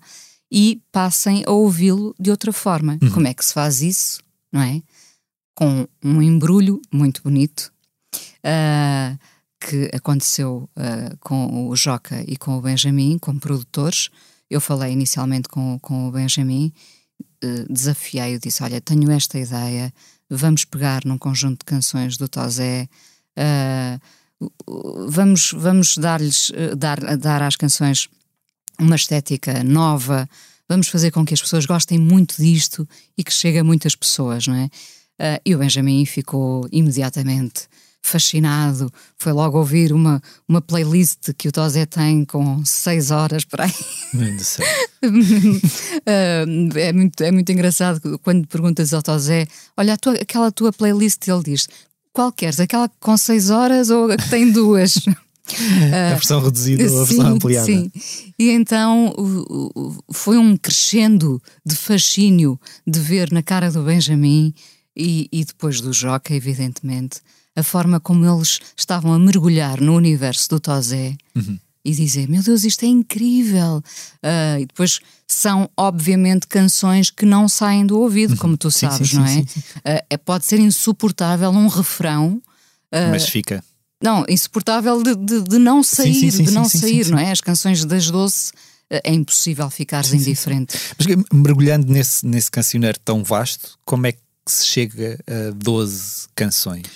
[0.50, 2.98] e passem a ouvi-lo de outra forma.
[3.00, 3.10] Uhum.
[3.10, 4.20] Como é que se faz isso?
[4.52, 4.82] Não é?
[5.58, 7.72] Com um embrulho muito bonito
[8.14, 9.18] uh,
[9.58, 14.08] que aconteceu uh, com o Joca e com o Benjamin, como produtores.
[14.48, 16.72] Eu falei inicialmente com, com o Benjamin,
[17.44, 19.92] uh, desafiei-o, disse: Olha, tenho esta ideia,
[20.30, 22.88] vamos pegar num conjunto de canções do Tozé.
[25.08, 28.08] vamos vamos dar-lhes dar, dar às canções
[28.78, 30.28] uma estética nova,
[30.68, 34.46] vamos fazer com que as pessoas gostem muito disto e que chegue a muitas pessoas,
[34.46, 34.70] não é?
[35.18, 37.68] Uh, e o Benjamin ficou imediatamente
[38.00, 43.64] fascinado, foi logo ouvir uma, uma playlist que o Tozé tem com seis horas para
[43.64, 43.72] aí.
[45.04, 51.26] uh, é, muito, é muito engraçado quando perguntas ao Tozé: Olha, tua, aquela tua playlist,
[51.28, 51.68] ele diz:
[52.12, 52.60] Qual queres?
[52.60, 54.94] Aquela com seis horas ou a que tem duas?
[55.92, 57.66] a versão reduzida ou a sim, versão ampliada.
[57.66, 57.90] Sim.
[58.38, 59.14] E então
[60.12, 64.54] foi um crescendo de fascínio de ver na cara do Benjamin
[64.98, 67.20] e, e depois do Joca, evidentemente,
[67.54, 71.58] a forma como eles estavam a mergulhar no universo do Tozé Uhum.
[71.84, 73.82] e dizer: Meu Deus, isto é incrível!
[74.22, 78.70] Ah, e depois são, obviamente, canções que não saem do ouvido, como tu Uhum.
[78.70, 79.28] Sim, sim, sabes, sim, não é?
[79.34, 79.62] sim, sim.
[79.84, 80.16] Ah, é?
[80.16, 82.40] Pode ser insuportável um refrão.
[82.92, 83.62] ah, Mas fica.
[84.02, 87.30] não, insuportável de, de, de não sair, de não sair, não é?
[87.32, 88.52] As canções das Doce
[88.90, 90.78] é impossível ficares indiferente.
[90.96, 94.18] Mas mergulhando nesse, nesse cancioneiro tão vasto, como é que
[94.52, 96.86] se chega a 12 canções?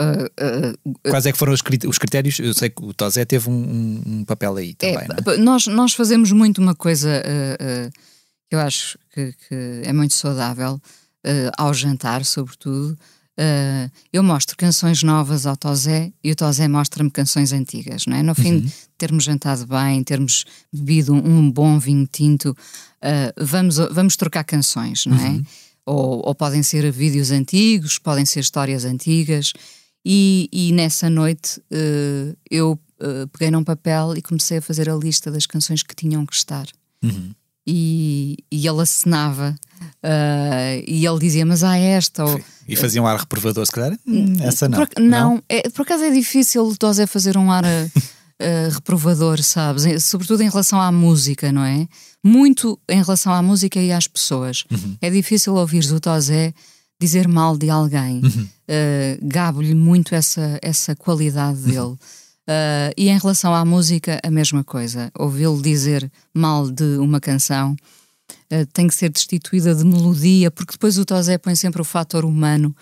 [0.00, 2.38] Ah, ah, Quais é que foram os crit- os critérios?
[2.38, 5.22] Eu sei que o Tozé teve um, um- papel aí é, também, não é?
[5.22, 7.90] p- nós, nós fazemos muito uma coisa ah,
[8.48, 10.80] que eu acho que, que é muito saudável
[11.58, 12.98] ao jantar, sobretudo.
[14.12, 18.22] Eu mostro canções novas ao Tozé e o Tozé mostra-me canções antigas, não é?
[18.22, 22.56] No fim de termos jantado bem, termos bebido um, um bom vinho tinto,
[23.38, 25.40] vamos, vamos trocar canções, não é?
[25.90, 29.52] Ou, ou podem ser vídeos antigos, podem ser histórias antigas.
[30.06, 34.94] E, e nessa noite eh, eu eh, peguei num papel e comecei a fazer a
[34.94, 36.66] lista das canções que tinham que estar.
[37.02, 37.32] Uhum.
[37.66, 39.56] E, e ele assinava
[40.00, 42.24] eh, e ele dizia: Mas há esta.
[42.24, 43.98] Ou, E fazia um ar reprovador, se calhar?
[44.06, 44.86] Hum, essa não.
[44.86, 47.64] por, não, É, por acaso é difícil o Tozé fazer um ar
[48.72, 50.04] reprovador, sabes?
[50.04, 51.88] Sobretudo em relação à música, não é?
[52.22, 54.64] Muito em relação à música e às pessoas.
[55.00, 56.52] É difícil ouvires o Tozé
[57.00, 58.20] dizer mal de alguém.
[58.68, 61.96] Eh, Gabo-lhe muito essa, essa qualidade dele.
[62.46, 65.10] Eh, e em relação à música, a mesma coisa.
[65.18, 67.74] Ouvi-lo dizer mal de uma canção
[68.50, 72.24] eh, tem que ser destituída de melodia, porque depois o Tozé põe sempre o fator
[72.24, 72.76] humano.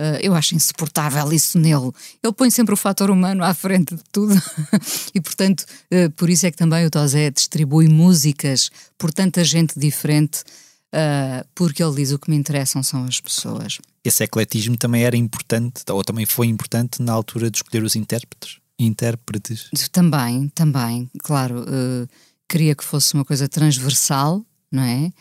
[0.00, 1.92] Eh, eu acho insuportável isso nele.
[2.22, 4.34] Ele põe sempre o fator humano à frente de tudo.
[5.14, 9.78] e, portanto, eh, por isso é que também o Tozé distribui músicas por tanta gente
[9.78, 10.42] diferente,
[10.90, 13.78] eh, porque ele diz o que me interessam são as pessoas.
[14.02, 18.56] Esse ecletismo também era importante, ou também foi importante na altura de escolher os intérpretes.
[18.78, 19.68] Intérpretes.
[19.92, 22.08] Também, também, claro, eh,
[22.48, 25.12] queria que fosse uma coisa transversal, não é?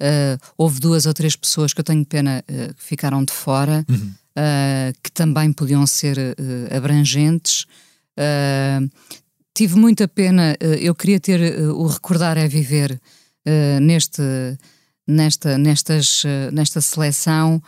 [0.00, 3.84] Eh, houve duas ou três pessoas que eu tenho pena eh, que ficaram de fora,
[4.40, 7.66] eh, que também podiam ser eh, abrangentes.
[8.16, 8.78] Eh,
[9.52, 13.00] tive muita pena, eu queria ter o Recordar é Viver
[13.82, 14.22] neste,
[15.04, 16.22] nesta, nestas,
[16.52, 17.60] nesta seleção,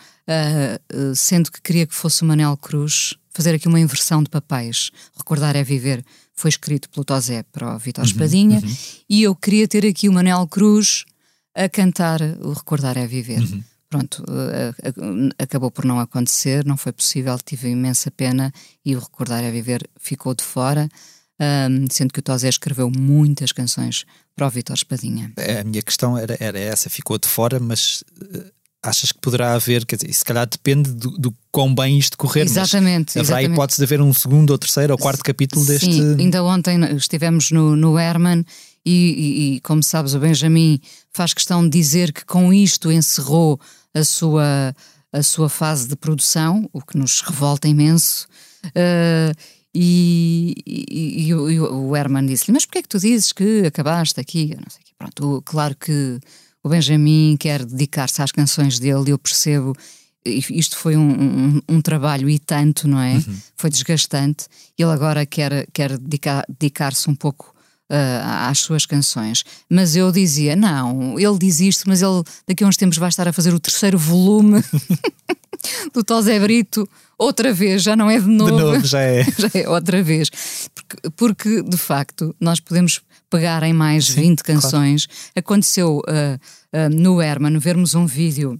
[1.17, 4.93] sendo que queria que fosse o Manel Cruz, fazer aqui uma inversão de papéis.
[5.17, 8.63] Recordar é Viver foi escrito pelo Tozé para o Vitor Espadinha,
[9.09, 11.05] e eu queria ter aqui o Manel Cruz
[11.57, 13.43] a cantar o Recordar é Viver.
[13.91, 18.53] Pronto, eh, a- acabou por não acontecer, não foi possível, tive imensa pena
[18.85, 20.89] e o Recordar é Viver ficou de fora,
[21.91, 24.05] sendo que o Tozé escreveu muitas canções
[24.37, 25.33] para o Vitor Espadinha.
[25.61, 28.45] A minha questão era, era essa, ficou de fora, mas eh,
[28.83, 32.45] achas que poderá haver, quer dizer, se calhar depende do, do quão bem isto correr,
[32.45, 33.53] mas Exatamente, haverá a exatamente.
[33.57, 35.87] hipótese de haver um segundo ou terceiro ou quarto capítulo deste.
[35.93, 38.45] Sim, ainda ontem estivemos no, no Herman
[38.85, 40.79] e, e- e, como sabes, o Benjamin
[41.13, 43.59] faz questão de dizer que com isto encerrou
[43.95, 44.75] a sua,
[45.13, 48.27] a sua fase de produção, o que nos revolta imenso.
[48.75, 49.33] Ah,
[49.75, 53.65] e, e- e o- e o Herman disse-lhe: Mas porquê é que tu dizes que
[53.67, 54.51] acabaste aqui?
[54.53, 54.83] Eu não sei.
[54.99, 56.19] Pronto, claro que
[56.63, 59.73] o Benjamin quer dedicar-se às canções dele, e eu percebo.
[60.25, 63.15] Isto foi um, um- um trabalho e tanto, não é?
[63.57, 64.47] Foi desgastante.
[64.77, 67.55] Ele agora quer, quer dedicar- dedicar-se um pouco
[68.49, 69.45] às suas canções.
[69.69, 73.27] Mas eu dizia: não, ele diz isto, mas ele daqui a uns tempos vai estar
[73.29, 74.63] a fazer o terceiro volume
[75.93, 78.59] do Tosé Brito outra vez, já não é de De novo.
[78.59, 79.25] novo, já é.
[79.39, 80.31] Já é outra vez.
[80.75, 85.07] Porque, porque, de facto, nós podemos pegar em mais 20 canções.
[85.37, 86.39] Aconteceu ah,
[86.73, 88.59] ah, no Herman vermos um vídeo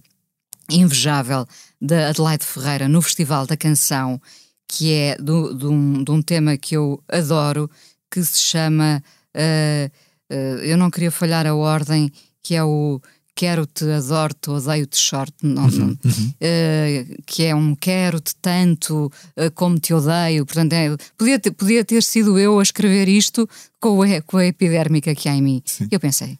[0.69, 1.45] invejável
[1.81, 4.21] da Adelaide Ferreira no Festival da Canção,
[4.67, 7.69] que é do- de um, de um tema que eu adoro,
[8.11, 9.03] que se chama.
[9.35, 9.89] Ah,
[10.29, 13.01] ah, eu não queria falhar a ordem, que é o
[13.33, 15.97] Quero-te, adoro-te, odeio-te, short, não, não,
[16.39, 20.45] eh, que é um quero-te tanto eh, como te odeio.
[20.45, 24.45] Portanto, é- podia, ter, podia ter sido eu a escrever isto com a, com a
[24.45, 25.63] epidérmica que há em mim.
[25.89, 26.37] Eu pensei,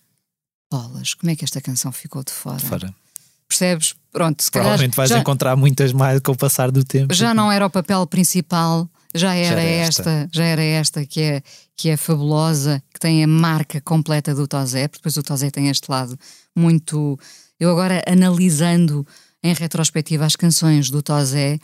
[0.70, 2.60] bolas, como é que esta canção ficou de fora?
[2.60, 2.94] Fora.
[3.48, 3.96] Percebes?
[4.12, 7.14] Pronto, se calhar Provavelmente vais já, encontrar muitas mais com o passar do tempo.
[7.14, 10.02] já não era o papel principal, já era, era esta.
[10.02, 10.30] esta.
[10.32, 11.44] já era esta que é,
[11.82, 15.68] que é fabulosa, que tem a marca completa do Tozé, porque depois o Tozé tem
[15.68, 16.16] este lado
[16.56, 17.18] muito.
[17.60, 19.04] Eu agora analisando
[19.42, 21.58] em retrospectiva as canções do Tozé,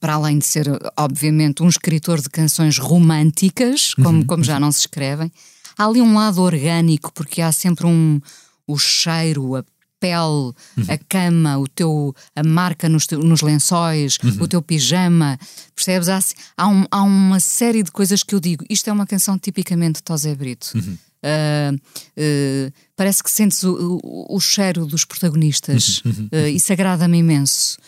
[0.00, 4.72] para além de ser, obviamente, um escritor de canções românticas, como, Uhum, como já não
[4.72, 5.30] se escrevem,
[5.78, 8.20] há ali um lado orgânico, porque há sempre um
[8.66, 9.64] o cheiro, a
[10.04, 10.84] pele, Uhum.
[10.88, 14.36] a cama, o teu, a marca nos, nos lençóis, Uhum.
[14.42, 15.38] o teu pijama,
[15.74, 16.08] percebes?
[16.08, 16.20] Há,
[16.56, 18.64] há, um- há uma série de coisas que eu digo.
[18.68, 20.70] Isto é uma canção tipicamente de Tosé Brito.
[20.74, 20.98] Uhum.
[21.22, 21.72] Ah,
[22.18, 26.02] ah, parece que sentes o, o- o cheiro dos protagonistas.
[26.32, 27.78] Ah, isso agrada-me imenso.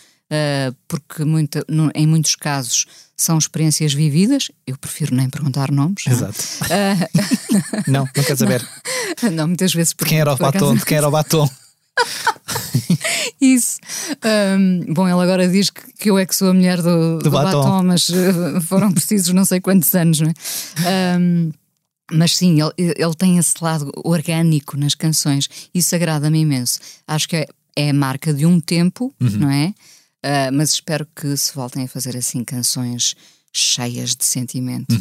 [0.89, 4.51] Porque muita- no- em muitos casos são experiências vividas.
[4.67, 6.03] Eu prefiro nem perguntar nomes.
[6.07, 6.13] não?
[6.15, 6.39] Exato.
[7.87, 8.67] não, não quer saber.
[9.33, 10.77] Não, muitas vezes quem era o por acaso- batom?
[10.79, 11.49] De quem era o batom?
[13.41, 13.79] Isso.
[14.23, 17.31] Ahm, bom, ele agora diz que, que eu é que sou a mulher do, do
[17.31, 17.63] batom.
[17.63, 17.83] batom.
[17.83, 20.35] mas eh, foram precisos não sei quantos anos, não é?
[21.15, 21.53] Ahm,
[22.13, 25.49] mas sim, ele, ele tem esse lado orgânico nas canções.
[25.75, 26.79] Isso agrada-me imenso.
[27.07, 29.75] Acho que é, é a marca de um tempo, não é?
[30.27, 33.15] Ah, mas espero que se voltem a fazer assim canções
[33.53, 34.93] cheias de sentimento.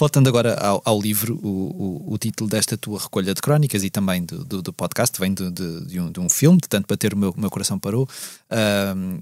[0.00, 3.90] Voltando agora ao, ao livro, o, o, o título desta tua recolha de crónicas e
[3.90, 6.86] também do, do, do podcast vem de, de, de um, de um filme, de tanto
[6.88, 8.08] bater o meu, o meu coração parou.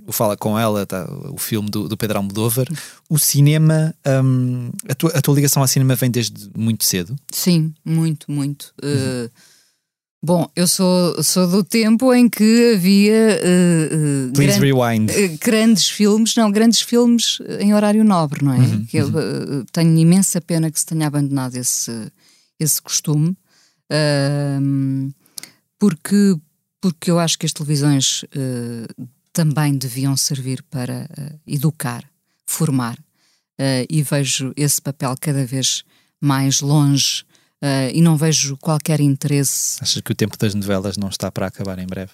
[0.07, 2.69] O Fala com ela, tá, o filme do, do Pedro Almodóvar.
[3.11, 7.17] O cinema, ahm, a, tua, a tua ligação ao cinema vem desde muito cedo.
[7.33, 8.73] Sim, muito, muito.
[8.81, 9.29] Uh,
[10.23, 15.11] bom, eu sou, sou do tempo em que havia uh, uh, Please gran- rewind.
[15.11, 18.59] uh, grandes filmes, não, grandes filmes em horário nobre, não é?
[18.89, 21.93] que eu uh, tenho imensa pena que se tenha abandonado esse,
[22.59, 23.37] esse costume,
[24.61, 25.11] um,
[25.79, 26.37] porque,
[26.81, 28.25] porque eu acho que as televisões
[29.33, 31.09] também deviam servir para
[31.47, 32.03] educar,
[32.45, 32.99] formar,
[33.89, 35.85] e vejo esse papel cada vez
[36.21, 37.25] mais longe
[37.63, 41.47] uh, e não vejo qualquer interesse Achas que o tempo das novelas não está para
[41.47, 42.13] acabar em breve?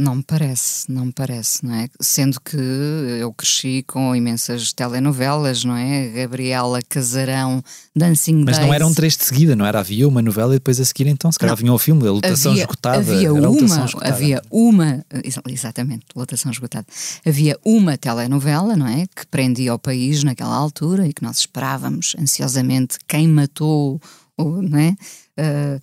[0.00, 1.86] Não me parece, não me parece, não é?
[2.00, 6.08] Sendo que eu cresci com imensas telenovelas, não é?
[6.08, 7.62] Gabriela, Casarão,
[7.94, 8.66] Dancing Mas Days.
[8.66, 9.78] não eram três de seguida, não era?
[9.80, 12.52] Havia uma novela e depois a seguir então, se calhar vinha o filme, a lotação
[12.52, 12.98] havia, esgotada.
[12.98, 14.08] havia uma, esgotada.
[14.14, 16.86] havia uma, exa- exatamente, lotação esgotada.
[17.24, 19.04] Havia uma telenovela, não é?
[19.14, 24.00] Que prendia o país naquela altura e que nós esperávamos ansiosamente quem matou,
[24.42, 24.94] o, não é?
[25.36, 25.80] Ah,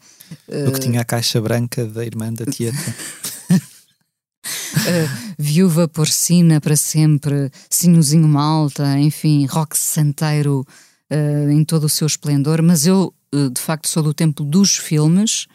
[0.68, 2.78] O que tinha a caixa branca da irmã da Tieta.
[3.50, 3.60] Uh,
[5.38, 10.66] Viúva Porcina para sempre, Sinhozinho Malta, enfim, Rock Santeiro
[11.12, 12.62] uh, em todo o seu esplendor.
[12.62, 15.48] Mas eu, uh, de facto, sou do tempo dos filmes.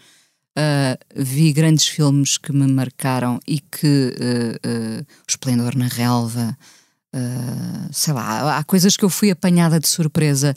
[0.56, 6.56] Uh, vi grandes filmes que me marcaram e que uh, uh, o Esplendor na Relva,
[7.12, 10.54] uh, sei lá, há coisas que eu fui apanhada de surpresa,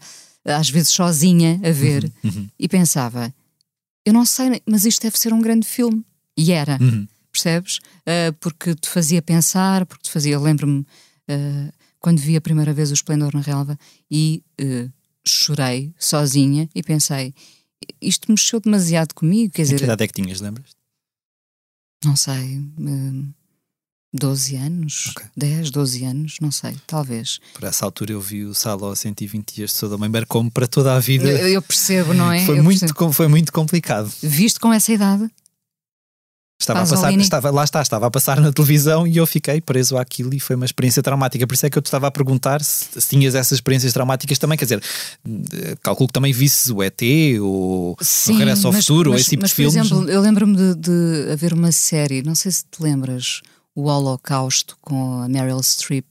[0.48, 3.34] às vezes sozinha a ver, Uhum, e pensava:
[4.06, 6.04] eu não sei, mas isto deve ser um grande filme.
[6.38, 7.08] E era uhum.
[7.32, 7.80] percebes?
[8.06, 10.40] Ah, porque te fazia pensar, porque te fazia.
[10.40, 10.86] Lembro-me
[11.28, 13.78] ah, quando vi a primeira vez o Esplendor na Relva
[14.10, 14.90] e ah,
[15.26, 17.34] chorei sozinha e pensei.
[18.02, 20.76] Isto mexeu demasiado comigo, quer Em que dizer, idade é que tinhas, lembras?
[22.06, 23.34] não sei, ah,
[24.14, 25.26] 12 anos, Ok.
[25.36, 27.40] 10, 12 anos, não sei, talvez.
[27.54, 30.96] Por essa altura eu vi o Saló 120 dias de Sodoma e Marcou-me para toda
[30.96, 31.28] a vida.
[31.30, 32.46] Eu, eu percebo, não é?
[32.46, 34.12] Foi Eu muito, com- foi muito complicado.
[34.24, 35.30] Visto com essa idade,
[36.60, 37.22] Estava a passar, Pasolini.
[37.22, 40.56] estava, lá está, estava a passar na televisão e eu fiquei preso àquilo e foi
[40.56, 41.46] uma experiência traumática.
[41.46, 44.40] Por isso é que eu te estava a perguntar se, se tinhas essas experiências traumáticas
[44.40, 44.58] também.
[44.58, 44.84] Quer dizer,
[45.54, 47.00] eh, calculo que também visses o ET
[47.40, 47.96] ou o
[48.34, 49.76] Regresso ao mas- Futuro ou mas- esse tipo mas, de filmes.
[49.76, 53.44] Por exemplo, eu lembro-me de, de haver uma série, não sei se te lembras,
[53.78, 56.08] o Holocausto com a Meryl Streep.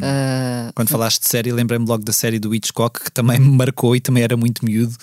[0.00, 3.94] Ah, Quando falaste de série, lembrei-me logo da série do Hitchcock, que também me marcou
[3.94, 4.96] e também era muito miúdo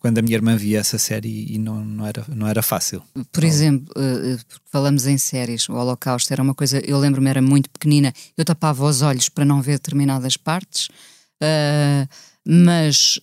[0.00, 3.00] quando a minha irmã via essa série e não, não, era, não era fácil.
[3.30, 4.00] por exemplo, ah,
[4.34, 8.44] ah, falamos em séries, o Holocausto era uma coisa, eu lembro-me, era muito pequenina, eu
[8.44, 10.88] tapava os olhos para não ver determinadas partes,
[11.40, 12.08] ah,
[12.44, 13.20] mas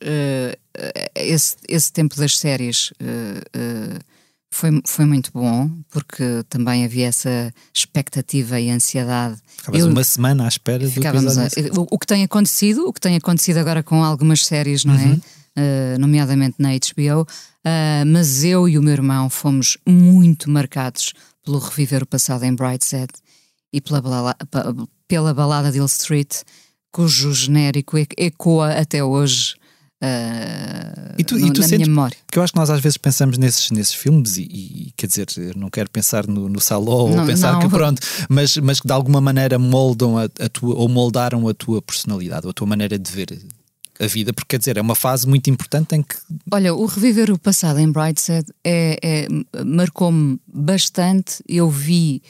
[1.14, 2.94] esse, esse tempo das séries.
[4.54, 10.46] Foi, foi muito bom, porque também havia essa expectativa e ansiedade Ficavas Eu- uma semana
[10.46, 11.82] à espera do Ficávamos a- episódio.
[11.82, 15.14] o, o que tem acontecido, o que tem acontecido agora com algumas séries, não Uhum.
[15.14, 15.44] é?
[15.56, 21.14] Uh, nomeadamente na HBO, uh, mas eu e o meu irmão fomos muito marcados
[21.46, 23.14] pelo reviver o passado em Brightside
[23.72, 24.36] e pela,
[25.08, 26.42] pela balada de Hill Street,
[26.92, 29.54] cujo genérico ecoa até hoje
[30.04, 32.18] uh, E tu- e no- tu na sentes- minha memória.
[32.26, 35.28] Porque eu acho que nós às vezes pensamos nesses, nesses filmes e, e, quer dizer,
[35.56, 37.60] não quero pensar no, no Saló ou pensar não.
[37.62, 41.54] que pronto, mas, mas que de alguma maneira moldam a, a tua ou moldaram a
[41.54, 43.40] tua personalidade ou a tua maneira de ver
[44.00, 46.16] a vida, porque quer dizer, é uma fase muito importante em que
[46.52, 51.44] Olha, o reviver o passado em Brightside é, é- marcou-me bastante.
[51.48, 52.22] Eu vi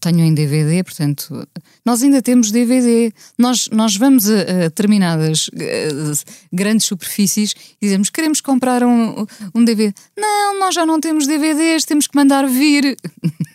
[0.00, 1.46] tenho em DVD, portanto,
[1.84, 3.12] nós ainda temos DVD.
[3.36, 9.64] Nós, nós vamos a, a determinadas uh, grandes superfícies e dizemos: queremos comprar um, um
[9.64, 9.92] DVD.
[10.16, 12.96] Não, nós já não temos DVDs, temos que mandar vir.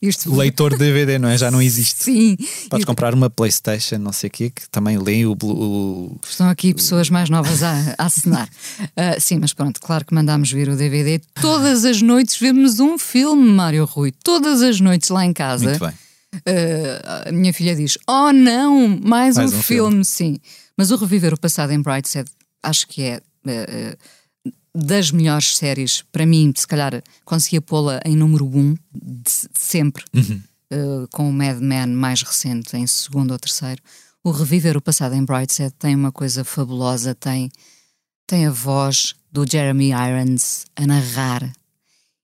[0.00, 0.34] Isto...
[0.34, 1.36] Leitor de DVD, não é?
[1.36, 2.04] Já não existe.
[2.04, 2.36] Sim.
[2.70, 5.36] Podes comprar uma PlayStation, não sei o quê, que também lê o.
[5.42, 6.18] o...
[6.28, 8.48] Estão aqui pessoas mais novas a, a assinar.
[8.48, 11.20] uh, sim, mas pronto, claro que mandámos vir o DVD.
[11.40, 14.12] Todas as noites vemos um filme, Mário Rui.
[14.22, 15.64] Todas as noites lá em casa.
[15.64, 15.94] Muito bem.
[16.36, 19.90] Uh, a minha filha diz: Oh não, mais, mais um, um filme.
[19.90, 20.04] filme.
[20.04, 20.38] sim.
[20.76, 22.30] Mas o Reviver o Passado em Brightside
[22.62, 23.20] acho que é.
[23.46, 23.96] Uh,
[24.76, 30.04] das melhores séries, para mim, se calhar conseguia pô-la em número 1 um de sempre,
[30.14, 30.42] uhum.
[30.72, 33.82] uh, com o Mad Men mais recente, em segundo ou terceiro.
[34.22, 37.50] O Reviver o Passado em Brightside tem uma coisa fabulosa, tem,
[38.26, 41.52] tem a voz do Jeremy Irons a narrar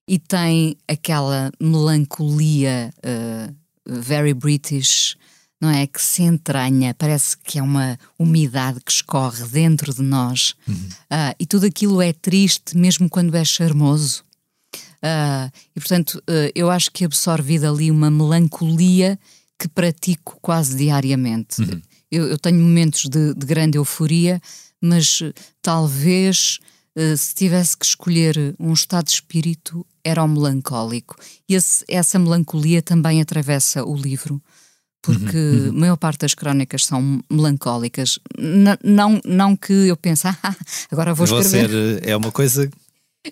[0.06, 3.54] e tem aquela melancolia uh,
[3.86, 5.16] very British
[5.62, 5.86] não é?
[5.86, 10.56] Que se entranha, parece que é uma umidade que escorre dentro de nós.
[10.66, 10.74] Uhum.
[10.74, 14.24] Uh, e tudo aquilo é triste, mesmo quando é charmoso.
[14.74, 15.46] Uh,
[15.76, 19.16] e portanto, uh, eu acho que absorvi dali uma melancolia
[19.56, 21.62] que pratico quase diariamente.
[21.62, 21.80] Uhum.
[22.10, 24.42] Eu, eu, tenho momentos de, de grande euforia,
[24.80, 25.20] mas
[25.62, 26.58] talvez
[27.16, 31.16] se tivesse que escolher um estado de espírito, era o melancólico.
[31.48, 34.42] E esse, essa melancolia também atravessa o livro
[35.02, 35.68] porque uhum, uhum.
[35.68, 38.18] a maior parte das crónicas são melancólicas.
[38.38, 40.56] N não, não que eu pense, ah,
[40.90, 41.68] agora vou escrever.
[41.68, 42.70] Ser, é uma coisa.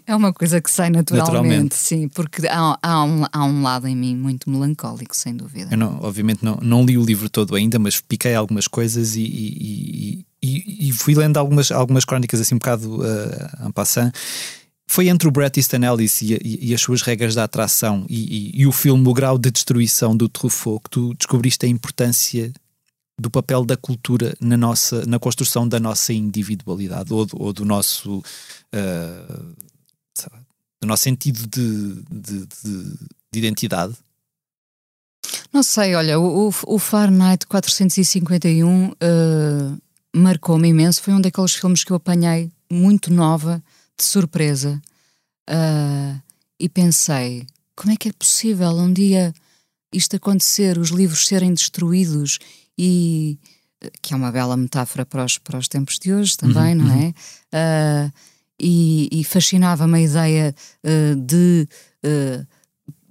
[0.06, 1.74] É uma coisa que sai naturalmente, naturalmente.
[1.74, 5.66] sim, porque há, há, um, há um lado em mim muito melancólico, sem dúvida.
[5.72, 9.22] Eu não, obviamente não, não li o livro todo ainda, mas piquei algumas coisas e,
[9.22, 14.12] e, e, e fui lendo algumas, algumas crónicas assim um bocado uh, en passant
[14.90, 18.60] foi entre o Bret Easton Ellis e, e, e, as suas regras da atração e,
[18.60, 22.52] e, o filme O Grau de Destruição do Truffaut que tu descobriste a importância
[23.16, 28.18] do papel da cultura na nossa na construção da nossa individualidade ou, ou do nosso
[28.18, 29.54] uh,
[30.80, 32.98] do nosso sentido de, de, de,
[33.32, 33.94] de, identidade?
[35.52, 38.94] Não sei, olha, o, o Fahrenheit 451 uh,
[40.12, 43.62] marcou-me imenso, foi um daqueles filmes que eu apanhei muito nova
[44.00, 44.80] de surpresa
[45.48, 46.22] uh,
[46.58, 47.46] e pensei:
[47.76, 49.32] como é que é possível um dia
[49.92, 52.38] isto acontecer, os livros serem destruídos
[52.78, 53.38] e.
[54.02, 56.94] que é uma bela metáfora para os, para os tempos de hoje também, uhum, não
[56.94, 57.08] é?
[57.54, 58.12] Uh,
[58.58, 61.66] e, e fascinava-me a ideia uh, de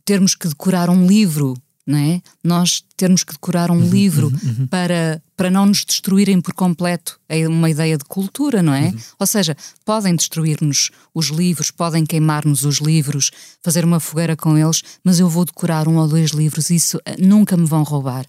[0.06, 1.56] termos que decorar um livro
[1.90, 2.22] não é?
[2.44, 4.68] Nós termos que decorar um uhum, livro uhum, uhum.
[4.68, 8.90] Para, para não nos destruírem por completo é uma ideia de cultura, não é?
[8.90, 9.00] Uhum.
[9.20, 13.32] Ou seja, podem destruir-nos os livros, podem queimar-nos os livros,
[13.64, 17.16] fazer uma fogueira com eles, mas eu vou decorar um ou dois livros, isso eh,
[17.18, 18.26] nunca me vão roubar.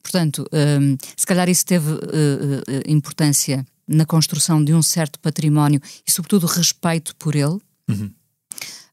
[0.00, 5.80] Portanto, um, se calhar isso teve uh, uh, importância na construção de um certo património
[6.06, 7.58] e, sobretudo, respeito por ele.
[7.88, 8.08] Uhum.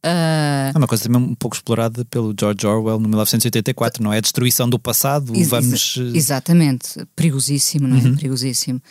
[0.06, 0.72] Uh...
[0.74, 4.18] É uma coisa também um pouco explorada pelo George Orwell no 1984, não é?
[4.18, 5.96] A destruição do passado, Ex vamos...
[5.98, 8.02] Eh, exatamente, perigosíssimo, não é?
[8.02, 8.16] Uhum.
[8.16, 8.82] Perigosíssimo.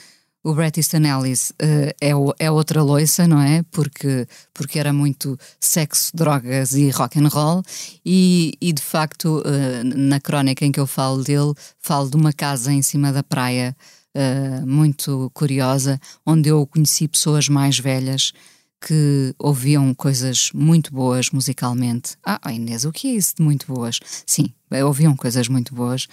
[0.45, 3.65] O Bret Easton Ellis uh, é, é outra loiça, não é?
[3.71, 7.63] Porque, porque era muito sexo, drogas e rock and roll
[8.05, 12.33] e, e de facto uh, na crónica em que eu falo dele, falo de uma
[12.33, 13.77] casa em cima da praia
[14.15, 18.33] uh, muito curiosa, onde eu conheci pessoas mais velhas
[18.81, 22.16] que ouviam coisas muito boas musicalmente.
[22.24, 23.99] Ah, oh Inês, o que é isso de muito boas?
[24.26, 24.53] Sim,
[24.85, 26.05] ouviam coisas muito boas,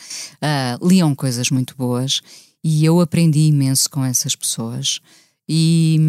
[0.42, 2.22] uh, liam coisas muito boas
[2.64, 5.00] e eu aprendi imenso com essas pessoas
[5.48, 6.00] e,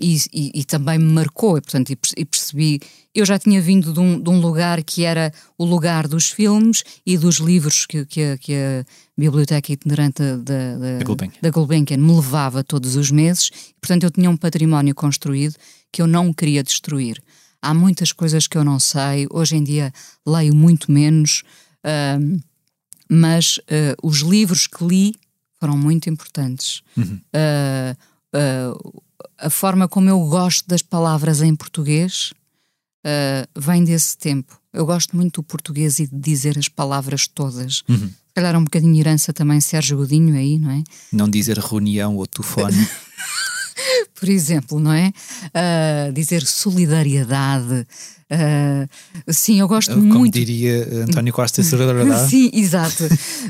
[0.00, 2.80] e, e, também me marcou, e, portanto, e percebi.
[3.14, 6.82] Eu já tinha vindo de um, de um, lugar que era o lugar dos filmes
[7.04, 8.84] e dos livros que, que, a, que a
[9.16, 10.98] Biblioteca Itinerante da, da,
[11.42, 15.56] da Gulbenkian me levava todos os meses, portanto, eu tinha um património construído
[15.92, 17.22] que eu não queria destruir.
[17.60, 19.92] Há muitas coisas que eu não sei, hoje em dia
[20.26, 21.44] leio muito menos,
[21.84, 22.42] uh,
[23.08, 25.14] mas uh, os livros que li
[25.60, 26.82] foram muito importantes.
[26.96, 27.20] Uhum.
[28.34, 29.02] Uh,
[29.38, 32.32] a forma como eu gosto das palavras em português
[33.56, 34.60] vem desse tempo.
[34.72, 37.82] Eu gosto muito do português e de dizer as palavras todas.
[37.88, 38.08] Uhum.
[38.08, 40.82] Se calhar um bocadinho de herança também Sérgio Godinho aí, não é?
[41.12, 42.76] Não dizer reunião ou telefone.
[44.18, 45.12] Por exemplo, não é?
[45.48, 47.86] Uh, dizer solidariedade.
[48.30, 50.14] Uh, sim, eu gosto Como muito.
[50.14, 52.28] Como diria António Costa, solidariedade.
[52.30, 53.04] sim, exato.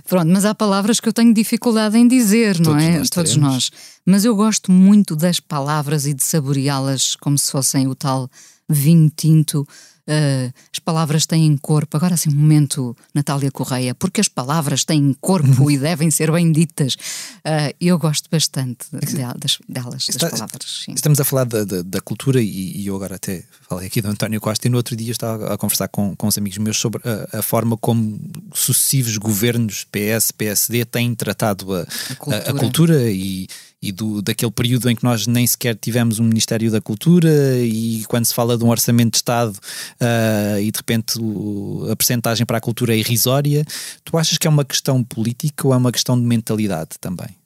[0.08, 2.98] Pronto, mas há palavras que eu tenho dificuldade em dizer, não Todos é?
[2.98, 3.70] Nós Todos nós.
[4.04, 8.28] Mas eu gosto muito das palavras e de saboreá-las como se fossem o tal
[8.68, 9.66] vinho tinto
[10.08, 11.96] uh, as palavras têm corpo.
[11.96, 16.50] Agora, assim, um momento, Natália Correia, porque as palavras têm corpo e devem ser bem
[16.50, 16.94] ditas.
[16.94, 20.84] Uh, eu gosto bastante delas, delas das palavras.
[20.84, 20.92] Sim.
[20.92, 24.08] Estamos a falar da, da, da cultura e, e, eu agora até falei aqui do
[24.08, 27.00] António Costa e no outro dia estava a conversar com, com uns amigos meus sobre
[27.04, 28.20] a, a forma como
[28.54, 33.46] sucessivos governos PS, PSD têm tratado a, a cultura, a, a cultura e
[33.82, 38.04] e do, daquele período em que nós nem sequer tivemos um Ministério da Cultura e
[38.06, 42.46] quando se fala de um orçamento de Estado uh, e de repente o, a percentagem
[42.46, 43.64] para a cultura é irrisória,
[44.04, 47.36] tu achas que é uma questão política ou é uma questão de mentalidade também?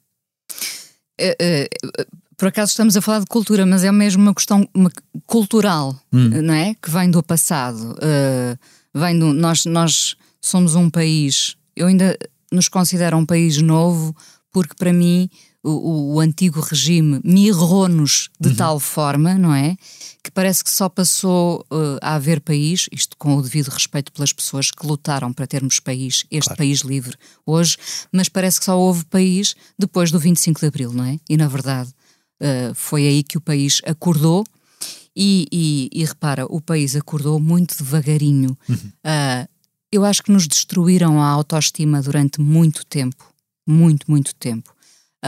[1.19, 1.69] É, é,
[2.37, 4.91] por acaso estamos a falar de cultura, mas é mesmo uma questão uma,
[5.25, 6.29] cultural, hum.
[6.43, 6.75] não é?
[6.75, 7.93] Que vem do passado.
[7.93, 8.57] Uh,
[8.93, 12.15] vem do, nós, nós somos um país, eu ainda
[12.51, 14.15] nos considero um país novo,
[14.51, 15.27] porque para mim
[15.69, 18.55] o, o antigo regime mirrou-nos de uhum.
[18.55, 19.75] tal forma, não é?
[20.23, 24.31] Que parece que só passou uh, a haver país, isto com o devido respeito pelas
[24.31, 26.57] pessoas que lutaram para termos país, este claro.
[26.57, 27.15] país livre
[27.45, 27.77] hoje,
[28.11, 31.19] mas parece que só houve país depois do 25 de Abril, não é?
[31.29, 31.89] E na verdade
[32.41, 34.45] uh, foi aí que o país acordou.
[35.19, 38.55] E, e, e, repara, o país acordou muito devagarinho.
[38.69, 38.75] Uhum.
[38.75, 39.49] Uh,
[39.91, 43.33] eu acho que nos destruíram a autoestima durante muito tempo.
[43.65, 44.76] Muito, muito tempo.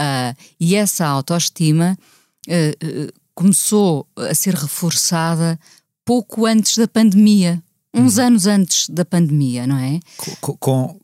[0.00, 1.98] Uh, e essa autoestima
[2.48, 5.60] uh, começou a ser reforçada
[6.04, 8.22] pouco antes da pandemia, uns hum.
[8.22, 10.00] anos antes da pandemia, não é?
[10.40, 11.00] Com, com,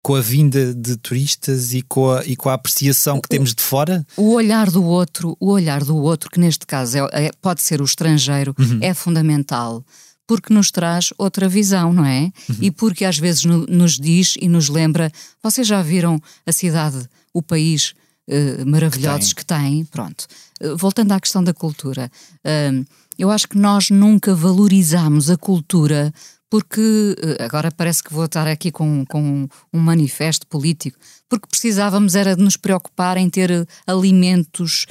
[0.00, 3.52] com, a vinda de turistas e com a, e com a apreciação o, que temos
[3.52, 4.06] de fora?
[4.16, 7.80] O olhar do outro, o olhar do outro, que neste caso é, é pode ser
[7.80, 8.78] o estrangeiro, uhum.
[8.80, 9.84] é fundamental
[10.30, 12.30] porque nos traz outra visão, não é?
[12.48, 12.56] Uhum.
[12.60, 15.10] E porque às vezes no, nos diz e nos lembra:
[15.42, 17.94] vocês já viram a cidade, o país
[18.30, 19.84] uh, maravilhosos que têm.
[19.84, 20.26] Pronto.
[20.62, 22.10] Uh, voltando à questão da cultura,
[22.44, 22.86] uh,
[23.18, 26.12] eu acho que nós nunca valorizamos a cultura
[26.48, 32.34] porque agora parece que vou estar aqui com, com um manifesto político, porque precisávamos era
[32.34, 34.84] de nos preocupar em ter alimentos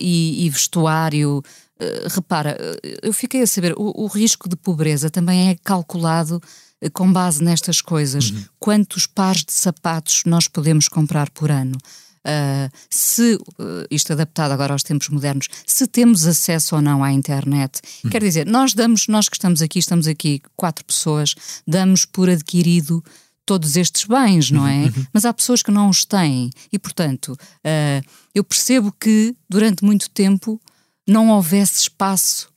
[0.00, 1.42] e, e, vestuário.
[2.08, 2.56] Repara,
[3.02, 6.40] eu fiquei a saber, o, o, risco de pobreza também é calculado
[6.94, 8.30] com base nestas coisas.
[8.30, 8.44] Uhum.
[8.58, 11.76] Quantos pares de sapatos nós podemos comprar por ano?
[12.26, 17.12] Uh, se, uh, isto adaptado agora aos tempos modernos, se temos acesso ou não à
[17.12, 17.80] internet.
[18.04, 18.10] Uhum.
[18.10, 21.34] Quer dizer, nós damos, nós que estamos aqui, estamos aqui quatro pessoas,
[21.66, 23.02] damos por adquirido
[23.46, 24.84] todos estes bens, não é?
[24.84, 25.06] Uhum.
[25.12, 30.10] Mas há pessoas que não os têm e, portanto, uh, eu percebo que durante muito
[30.10, 30.60] tempo
[31.06, 32.48] não houvesse espaço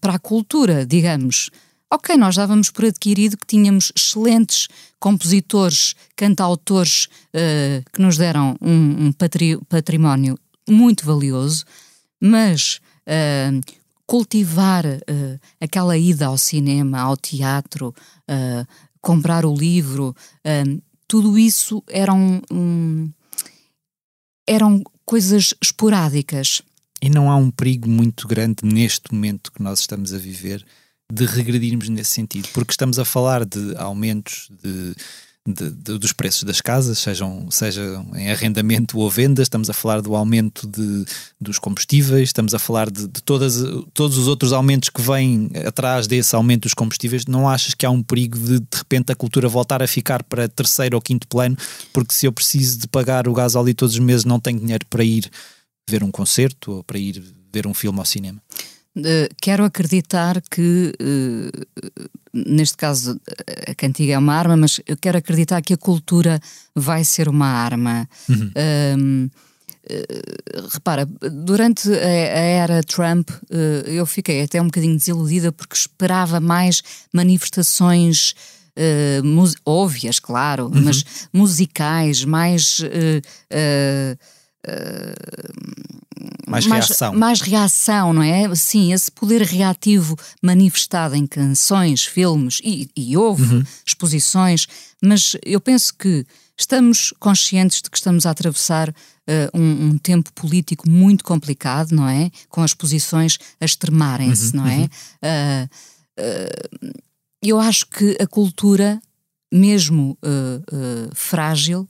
[0.00, 1.50] para a cultura, digamos.
[1.92, 4.68] Ok, nós dávamos por adquirido que tínhamos excelentes
[4.98, 11.64] compositores, cantautores uh, que nos deram um, um patri património muito valioso,
[12.20, 13.60] mas uh,
[14.06, 17.94] cultivar uh, aquela ida ao cinema, ao teatro,
[19.00, 20.16] comprar o livro,
[21.06, 23.10] tudo isso eram, um,
[24.48, 26.62] eram coisas esporádicas.
[27.02, 30.64] E não há um perigo muito grande neste momento que nós estamos a viver
[31.14, 34.94] de regredirmos nesse sentido, porque estamos a falar de aumentos de,
[35.46, 40.00] de, de, dos preços das casas, sejam, sejam em arrendamento ou venda, estamos a falar
[40.00, 41.04] do aumento de,
[41.40, 43.62] dos combustíveis, estamos a falar de, de todas,
[43.92, 47.26] todos os outros aumentos que vêm atrás desse aumento dos combustíveis.
[47.26, 50.48] Não achas que há um perigo de de repente a cultura voltar a ficar para
[50.48, 51.56] terceiro ou quinto plano?
[51.92, 54.84] Porque se eu preciso de pagar o gás ali todos os meses, não tenho dinheiro
[54.90, 55.30] para ir
[55.88, 58.42] ver um concerto ou para ir ver um filme ao cinema.
[58.96, 62.00] Uh, quero acreditar que, uh,
[62.32, 63.20] neste caso,
[63.68, 66.40] a cantiga é uma arma, mas eu quero acreditar que a cultura
[66.74, 68.08] vai ser uma arma.
[68.28, 69.28] Uhum.
[69.28, 69.30] Uh,
[70.72, 73.28] repara, durante a, era Trump,
[73.84, 76.82] eu fiquei até um bocadinho desiludida porque esperava mais
[77.12, 78.34] manifestações.
[78.76, 80.82] Uh, óbvias, claro, uhum.
[80.84, 82.80] mas musicais, mais
[86.46, 87.14] mais, mais, reação.
[87.14, 88.54] Mais reação, não é?
[88.54, 93.64] Sim, esse poder reativo manifestado em canções, filmes e, e houve uhum.
[93.86, 94.66] exposições,
[95.02, 96.24] mas eu penso que
[96.56, 98.94] estamos conscientes de que estamos a atravessar uh,
[99.58, 102.30] um, um, tempo político muito complicado, não é?
[102.48, 104.78] Com as posições a extremarem-se, uhum, não é?
[104.78, 105.68] Uhum.
[106.16, 106.94] Uh,
[107.42, 108.98] eu acho que a cultura,
[109.52, 110.16] mesmo
[111.14, 111.86] frágil,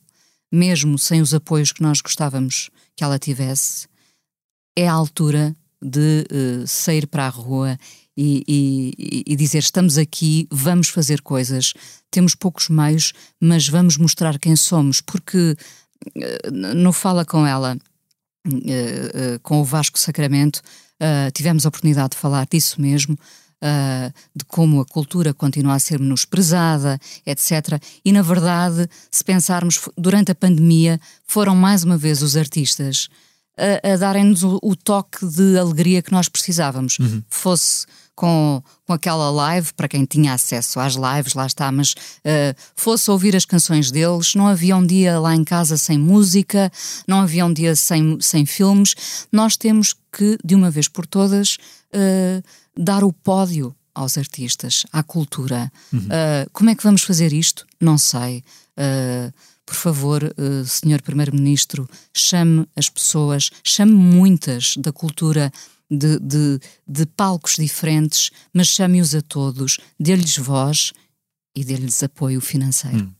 [0.54, 3.88] mesmo sem os apoios que nós gostávamos que ela tivesse,
[4.76, 7.78] é a altura de uh, sair para a rua
[8.16, 11.74] e, e, e, dizer: estamos aqui, vamos fazer coisas,
[12.10, 15.56] temos poucos meios, mas vamos mostrar quem somos, porque
[16.16, 17.76] uh, no Fala com ela,
[18.46, 20.62] uh, com o Vasco Sacramento,
[21.34, 23.18] tivemos a oportunidade de falar disso mesmo.
[23.64, 27.82] Uh, de como a cultura continua a ser menosprezada, etc.
[28.04, 33.08] E, na verdade, se pensarmos, durante a pandemia, foram mais uma vez os artistas
[33.56, 36.98] a, a darem-nos o, o, toque de alegria que nós precisávamos.
[36.98, 37.22] Uhum.
[37.28, 42.54] Fosse com, com aquela live, para quem tinha acesso às lives, lá está, mas uh,
[42.76, 46.70] fosse ouvir as canções deles, não havia um dia lá em casa sem música,
[47.06, 49.26] não havia um dia sem, sem filmes.
[49.32, 51.56] Nós temos que, de uma vez por todas,
[51.92, 52.42] uh,
[52.76, 55.70] dar o pódio aos artistas, à cultura.
[55.92, 56.00] Uhum.
[56.00, 57.66] Uh, como é que vamos fazer isto?
[57.80, 58.42] Não sei.
[58.76, 59.32] Uh,
[59.64, 65.52] por favor, uh, Senhor Primeiro-Ministro, chame as pessoas, chame muitas da cultura
[65.90, 70.92] de, de, de palcos diferentes, mas chame-os a todos, dê-lhes voz
[71.54, 73.06] e dê-lhes apoio financeiro.
[73.06, 73.12] Hum.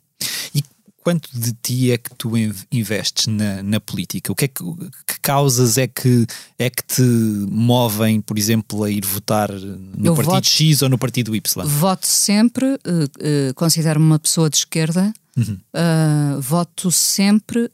[0.55, 0.63] E
[1.05, 2.33] quanto de ti é que tu
[2.73, 4.33] investes na, na política?
[4.33, 4.65] O que, é que,
[5.07, 6.27] que, causas é que,
[6.59, 10.89] é que te movem, por exemplo, a ir votar no Eu partido voto, X ou
[10.89, 11.67] no partido Y?
[11.67, 15.59] Voto sempre, uh, uh, considero-me uma pessoa de esquerda, uhum.
[15.75, 17.71] uh, voto sempre,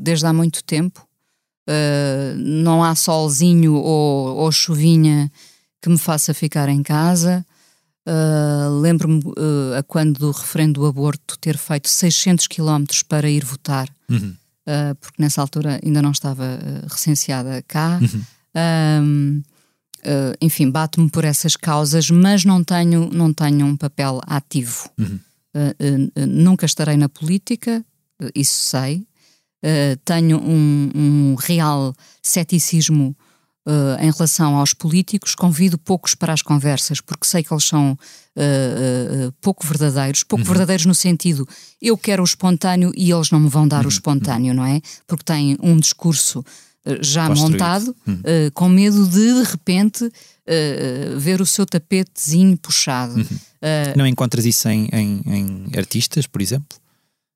[0.00, 1.06] desde há muito tempo,
[2.36, 5.32] não há solzinho ou, ou, chuvinha
[5.80, 7.46] que me faça ficar em casa.
[8.06, 13.44] Uh, Lembro-me uh, a quando do referendo do aborto ter feito 600 quilómetros para ir
[13.44, 14.34] votar, uhum.
[15.00, 18.00] porque nessa altura ainda não estava recenseada cá.
[18.54, 19.42] Uhum.
[20.40, 24.90] enfim, bato-me por essas causas, mas não tenho, não tenho um papel ativo.
[24.98, 25.20] Uhum.
[26.28, 27.84] nunca estarei na política,
[28.34, 29.06] isso sei,
[29.62, 33.16] uh, tenho um, um, real ceticismo
[33.66, 37.92] uh, em relação aos políticos, convido poucos para as conversas, porque sei que eles são
[37.92, 40.48] uh, pouco verdadeiros, pouco uhum.
[40.48, 41.46] verdadeiros no sentido
[41.80, 43.86] eu quero o espontâneo e eles não me vão dar uhum.
[43.86, 44.80] o espontâneo, não é?
[45.06, 46.44] Porque têm um discurso
[47.00, 47.52] já Construído.
[47.52, 48.22] montado, uhum.
[48.54, 50.12] com medo de de repente
[51.16, 53.14] ver o seu tapetezinho puxado.
[53.14, 53.26] Uhum.
[53.96, 56.76] não encontras isso em, em, em artistas, por exemplo?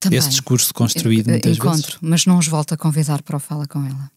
[0.01, 0.19] Também.
[0.19, 1.99] Esse discurso construído muitas Encontro, vezes.
[2.01, 4.11] mas não os volto a convidar para o Fala Com Ela.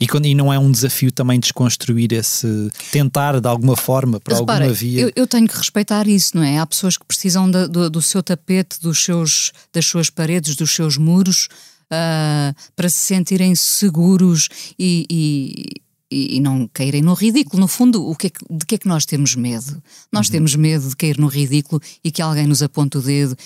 [0.00, 2.70] E, quando, e não é um desafio também desconstruir esse.
[2.90, 5.02] tentar de alguma forma, para Repara, alguma via.
[5.02, 6.58] Eu, eu, tenho que respeitar isso, não é?
[6.58, 10.96] Há pessoas que precisam do, do, seu tapete, dos seus, das suas paredes, dos seus
[10.96, 11.48] muros,
[11.92, 14.48] uh, para se sentirem seguros
[14.78, 15.80] e, e
[16.12, 17.60] e, não caírem no ridículo.
[17.60, 19.80] No fundo, o que é que, de que é que nós temos medo?
[20.10, 20.32] Nós uhum.
[20.32, 23.36] temos medo de cair no ridículo e que alguém nos aponte o dedo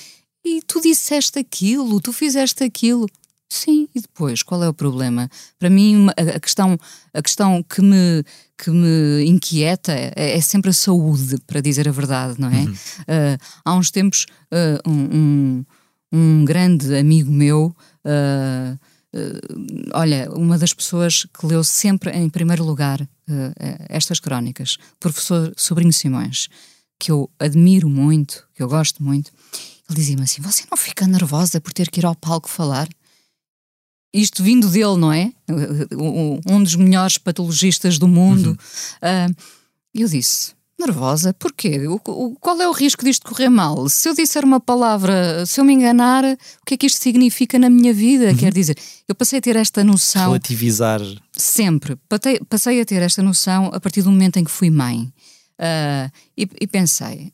[0.44, 3.06] e tu disseste aquilo, tu fizeste aquilo.
[3.54, 5.30] Sim, e depois, qual é o problema?
[5.60, 6.76] Para mim, a questão,
[7.12, 8.24] a questão que, me,
[8.58, 12.62] que me inquieta é, é sempre a saúde, para dizer a verdade, não é?
[12.62, 12.72] Uhum.
[12.72, 15.64] Uh, há uns tempos, uh, um, um,
[16.12, 17.74] um, grande amigo meu,
[18.04, 18.78] uh,
[19.92, 23.08] olha, uma das pessoas que leu sempre em primeiro lugar
[23.88, 26.48] estas crónicas, professor Sobrinho Simões,
[26.98, 29.30] que eu admiro muito, que eu gosto muito,
[29.88, 32.88] ele dizia-me assim: Você não fica nervosa por ter que ir ao palco falar?
[34.14, 35.32] Isto vindo dele, não é?
[36.46, 38.56] Um dos melhores patologistas do mundo.
[39.02, 39.32] Uhum.
[39.32, 39.36] Uh,
[39.92, 41.32] eu disse: Nervosa?
[41.34, 41.86] Porquê?
[41.88, 43.88] O, o, qual é o risco disto correr mal?
[43.88, 47.58] Se eu disser uma palavra, se eu me enganar, o que é que isto significa
[47.58, 48.26] na minha vida?
[48.26, 48.36] Uhum.
[48.36, 48.76] Quer dizer,
[49.08, 50.26] eu passei a ter esta noção.
[50.26, 51.00] Relativizar.
[51.32, 51.96] Sempre.
[52.48, 55.12] Passei a ter esta noção a partir do momento em que fui mãe.
[55.58, 57.32] Uh, e, e pensei: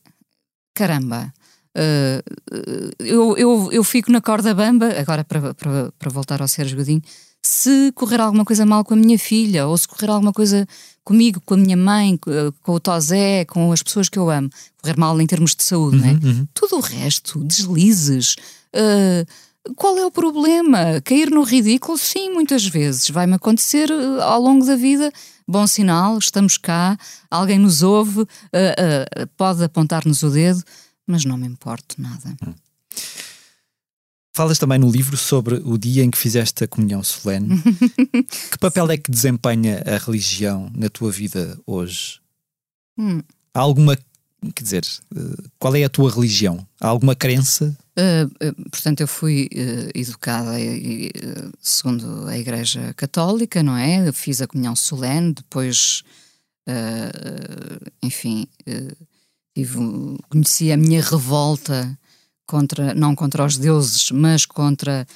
[0.75, 1.33] caramba,
[1.77, 6.77] Uh, eu, eu, eu fico na corda bamba, agora para, para, para voltar ao Sérgio
[6.77, 7.03] Godinho,
[7.43, 10.67] se correr alguma coisa mal com a minha filha, ou se correr alguma coisa
[11.05, 12.19] comigo, com a minha mãe,
[12.63, 14.51] com o Tosé, com as pessoas que eu amo,
[14.83, 16.21] correr mal em termos de saúde, uhum, né?
[16.23, 16.47] Uhum.
[16.53, 18.37] Tudo o resto, deslizes.
[18.75, 19.25] Uh,
[19.75, 21.01] qual é o problema?
[21.03, 21.97] Cair no ridículo?
[21.97, 23.09] Sim, muitas vezes.
[23.11, 23.91] Vai-me acontecer
[24.23, 25.13] ao longo da vida.
[25.47, 26.97] Bom sinal, estamos cá,
[27.31, 30.63] alguém nos ouve, uh, uh, pode apontar-nos o dedo
[31.11, 32.37] mas não me importo nada.
[32.47, 32.55] Hum.
[34.33, 37.61] Falas também no livro sobre o dia em que fizeste a comunhão solene.
[38.51, 42.21] que papel é que desempenha a religião na tua vida hoje?
[42.97, 43.21] Hum.
[43.53, 43.99] Há alguma,
[44.55, 44.87] quer dizer,
[45.17, 46.65] eh, qual é a tua religião?
[46.81, 47.77] Há alguma crença?
[47.99, 50.53] Uh, uh, portanto, eu fui uh, educada
[51.61, 54.07] segundo a Igreja Católica, não é?
[54.09, 56.05] Eu fiz a comunhão solene, depois,
[58.01, 58.47] enfim
[59.61, 59.79] tive,
[60.29, 61.99] conheci a minha revolta
[62.47, 65.07] contra, não contra os deuses, mas contra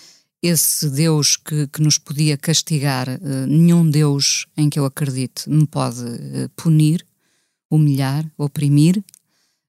[0.43, 3.09] esse Deus que, que nos podia castigar.
[3.09, 7.07] Uh, nenhum Deus em que eu acredite me pode uh, punir,
[7.71, 9.03] humilhar, oprimir.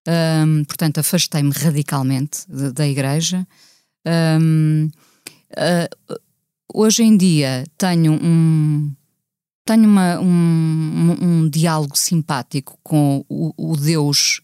[0.08, 3.48] Um, portanto, afastei-me radicalmente de, da Igreja.
[4.40, 4.90] Um,
[5.52, 6.16] uh,
[6.74, 8.94] hoje em dia tenho um,
[9.66, 14.42] tenho uma, um, um, um, diálogo simpático com o, o Deus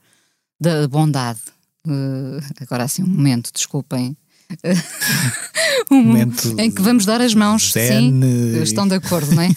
[0.62, 1.40] da bondade.
[1.88, 4.16] Uh, agora assim, um momento, desculpem.
[5.90, 8.22] um momento em que vamos dar as mãos, zen...
[8.22, 9.50] sim, estão de acordo, não é?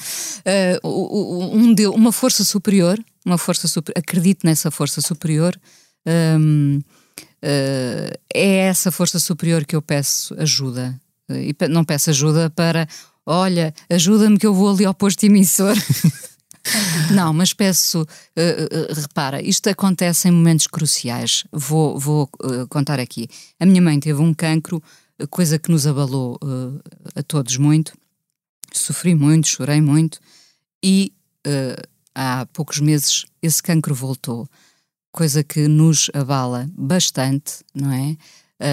[0.83, 5.55] Uh, um Deus, uma força superior, uma força super, acredito nessa força superior.
[6.07, 6.81] Um,
[7.19, 10.99] uh, é essa força superior que eu peço ajuda.
[11.29, 12.87] E não peço ajuda para
[13.27, 15.75] olha, ajuda-me que eu vou ali ao posto emissor.
[17.13, 21.45] Não, mas peço, uh, uh, repara, isto acontece em momentos cruciais.
[21.53, 23.29] Vou, vou uh, contar aqui.
[23.61, 24.83] A minha mãe teve um cancro,
[25.31, 26.39] coisa que nos abalou
[27.15, 27.93] a todos muito.
[28.73, 30.19] Sofri muito, chorei muito
[30.83, 31.13] e
[32.15, 34.49] há poucos meses esse cancro voltou,
[35.13, 38.17] coisa que nos abala bastante, não é?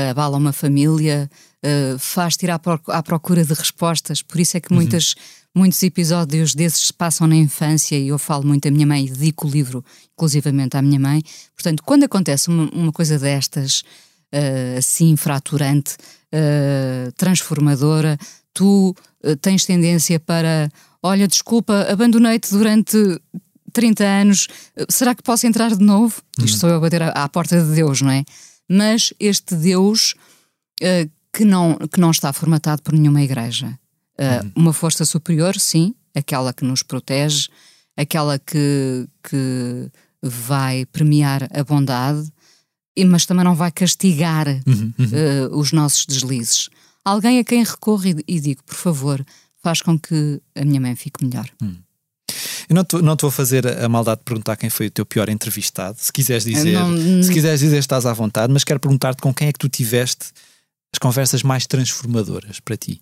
[0.09, 1.29] abala uma família,
[1.65, 4.21] uh, faz tirar à procura de respostas.
[4.21, 4.77] Por isso é que uhum.
[4.77, 5.15] muitas,
[5.55, 9.09] muitos episódios desses se passam na infância e eu falo muito da minha mãe e
[9.09, 9.83] dedico o livro
[10.13, 11.21] inclusivamente à minha mãe.
[11.55, 13.81] Portanto, quando acontece uma, uma coisa destas,
[14.33, 15.95] uh, assim, fraturante,
[16.33, 18.17] uh, transformadora,
[18.53, 18.95] tu
[19.39, 20.67] tens tendência para,
[21.01, 22.97] olha, desculpa, abandonei-te durante
[23.71, 24.47] 30 anos,
[24.89, 26.21] será que posso entrar de novo?
[26.37, 26.45] Uhum.
[26.45, 28.23] Isto sou eu a bater à, à, porta de Deus, não é?
[28.69, 30.15] Mas este Deus
[30.81, 33.77] uh, que não, que não está formatado por nenhuma igreja.
[34.19, 34.51] Uh, uhum.
[34.55, 37.47] Uma força superior, sim, aquela que nos protege,
[37.95, 39.89] aquela que, que
[40.21, 42.31] vai premiar a bondade,
[43.07, 45.05] mas também não vai castigar uhum, uhum.
[45.05, 46.69] Uh, os nossos deslizes.
[47.03, 49.25] Alguém a quem recorro e, e, digo, por favor,
[49.63, 51.49] faz com que a minha mãe fique melhor.
[51.61, 51.75] Hum.
[52.69, 55.97] Eu não te vou fazer a maldade de perguntar quem foi o teu pior entrevistado.
[55.99, 57.21] Se quiseres dizer, não...
[57.21, 60.27] se quiseres dizer, estás à vontade, mas quero perguntar-te com quem é que tu tiveste
[60.93, 63.01] as conversas mais transformadoras para ti?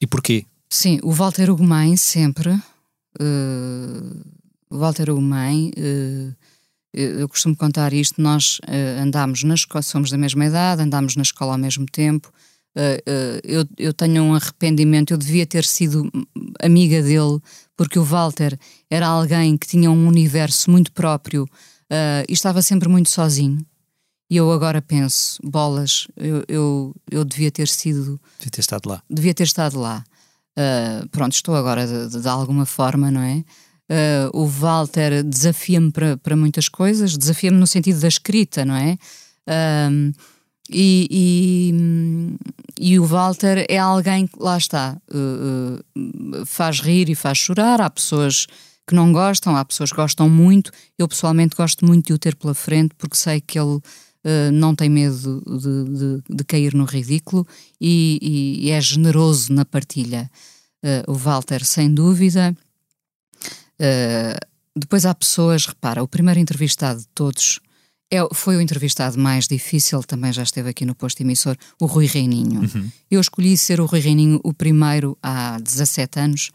[0.00, 0.44] E porquê?
[0.68, 2.50] Sim, o Walter Ugumem sempre.
[3.20, 4.20] Uh,
[4.68, 6.36] o Walter Ugumem, uh,
[6.92, 11.22] eu costumo contar isto, nós uh, andámos na escola, somos da mesma idade, andámos na
[11.22, 12.32] escola ao mesmo tempo.
[13.42, 16.10] eu, eu tenho um arrependimento, eu devia ter sido
[16.60, 17.40] amiga dele,
[17.74, 18.58] porque o Walter
[18.90, 21.48] era alguém que tinha um universo muito próprio
[22.28, 23.64] e estava sempre muito sozinho.
[24.28, 28.20] E eu agora penso, bolas, eu, eu, eu devia ter sido.
[28.38, 29.02] Devia ter estado lá.
[29.08, 30.04] Devia ter estado lá.
[30.58, 33.44] Uh, pronto, estou agora de, de, de, alguma forma, não é?
[33.88, 38.98] Uh, o Walter desafia-me para, para muitas coisas, desafia-me no sentido da escrita, não é?
[39.46, 40.12] Uh,
[40.68, 41.06] e,
[42.80, 45.00] e, e, o Walter é alguém que, lá está,
[46.44, 47.80] faz rir e faz chorar.
[47.80, 48.48] Há pessoas
[48.84, 50.72] que não gostam, há pessoas que gostam muito.
[50.98, 53.80] Eu pessoalmente gosto muito de o ter pela frente porque sei que ele
[54.26, 57.46] uh, não tem medo de, de, de, cair no ridículo
[57.80, 60.28] e, e, é generoso na partilha.
[60.84, 62.54] Uh, o Walter, sem dúvida.
[63.80, 64.46] Uh,
[64.76, 67.60] depois há pessoas, repara, o primeiro entrevistado de todos
[68.12, 72.06] é, foi o entrevistado mais difícil, também já esteve aqui no posto emissor, o Rui
[72.06, 72.60] Reininho.
[72.60, 72.90] Uhum.
[73.10, 76.50] Eu escolhi ser o Rui Reininho o primeiro há 17 anos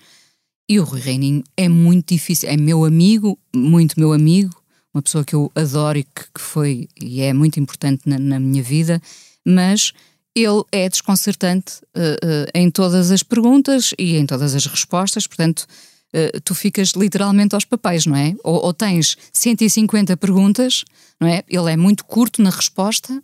[0.70, 4.61] e o Rui Reininho é muito difícil, é meu amigo, muito meu amigo,
[4.94, 8.40] uma pessoa que eu adoro e que, que foi e é muito importante na, na,
[8.40, 9.02] minha vida,
[9.46, 9.94] mas
[10.36, 15.68] ele é desconcertante uh, uh, em todas as perguntas e em todas as respostas, portanto,
[16.14, 18.34] uh, tu ficas literalmente aos papéis, não é?
[18.44, 20.86] Ou, ou, tens 150 perguntas,
[21.20, 21.44] não é?
[21.50, 23.22] Ele é muito curto na resposta.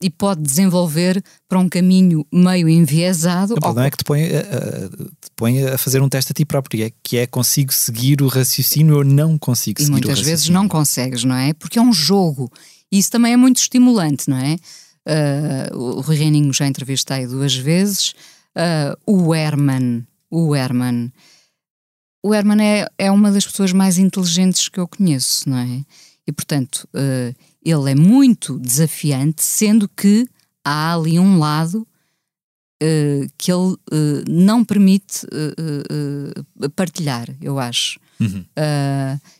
[0.00, 3.54] E pode desenvolver para um caminho meio enviesado.
[3.54, 3.86] O problema ou...
[3.86, 7.18] é que te põe, te põe, a fazer um teste a ti próprio, é, que
[7.18, 10.16] é consigo seguir o raciocínio ou não consigo e seguir o raciocínio.
[10.16, 11.52] muitas vezes não consegues, não é?
[11.52, 12.50] Porque é um jogo.
[12.90, 14.56] E isso também é muito estimulante, não é?
[15.08, 18.14] Uh, o Rui Reininho já entrevistei duas vezes.
[18.56, 21.12] Uh, o Herman, o Herman,
[22.22, 25.84] o Herman é, é uma das pessoas mais inteligentes que eu conheço, não é?
[26.26, 27.34] E portanto, uh,
[27.64, 30.26] ele é muito desafiante, sendo que
[30.64, 31.86] há ali um lado
[32.82, 38.00] uh, que ele uh, não permite uh, partilhar, eu acho.
[38.20, 38.44] Uhum.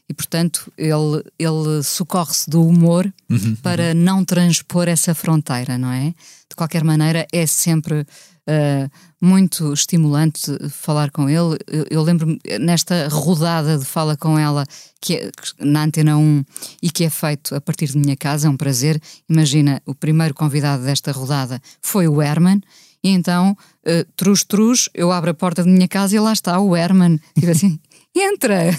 [0.09, 3.55] e portanto ele, ele socorre-se do humor uhum.
[3.63, 3.95] para uhum.
[3.95, 6.13] não transpor essa fronteira, não é?
[6.51, 8.05] De qualquer maneira, é sempre
[8.49, 8.91] Uh,
[9.21, 11.57] muito estimulante falar com ele.
[11.69, 14.67] Eu, eu lembro-me nesta rodada de fala com ela
[15.01, 15.31] que é,
[15.61, 16.45] na Antena 1
[16.83, 19.01] e que é feito a partir de minha casa, é um prazer.
[19.29, 22.61] Imagina, o primeiro convidado desta rodada foi o Herman.
[23.05, 26.59] E então, uh, trus, trus, eu abro a porta da minha casa e lá está
[26.59, 27.21] o Herman.
[27.41, 27.79] E assim,
[28.15, 28.77] entra!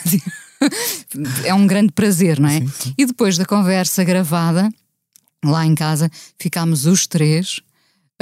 [1.46, 2.60] é um grande prazer, não é?
[2.60, 2.94] Sim, sim.
[2.98, 4.70] E depois da conversa gravada,
[5.44, 7.62] lá em casa, ficámos os três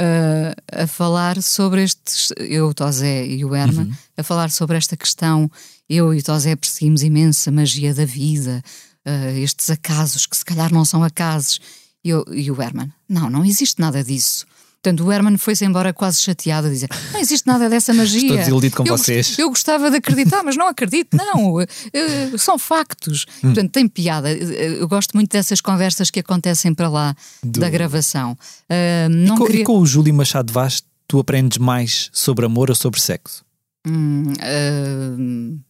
[0.00, 3.94] uh, a falar sobre estes, eu, o Tosé e o Herman, uhum.
[4.16, 5.50] a falar sobre esta questão.
[5.88, 8.62] Eu e o Tosé perseguimos imensa magia da vida,
[9.06, 11.60] uh, estes acasos que se calhar não são acasos.
[12.04, 14.46] Eu, e o Herman, não, não existe nada disso.
[14.82, 18.20] Portanto, o Herman foi-se embora quase chateado a dizer: Não existe nada dessa magia.
[18.20, 19.38] Estou desiludido com eu, vocês.
[19.38, 21.54] Eu gostava de acreditar, mas não acredito, não.
[21.54, 21.66] Uh,
[22.36, 23.24] são factos.
[23.36, 23.52] Hum.
[23.52, 24.32] Portanto, tem piada.
[24.32, 27.14] Eu gosto muito dessas conversas que acontecem para lá
[27.44, 27.60] Do...
[27.60, 28.32] da gravação.
[28.68, 29.60] Uh, não e, com, queria...
[29.60, 33.44] e com o Júlio Machado Vaz, tu aprendes mais sobre amor ou sobre sexo?
[33.86, 35.60] Hum, uh...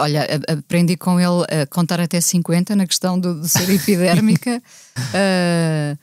[0.00, 4.62] Olha, aprendi com ele a contar até 50 na questão do, de ser epidérmica.
[4.96, 5.98] uh,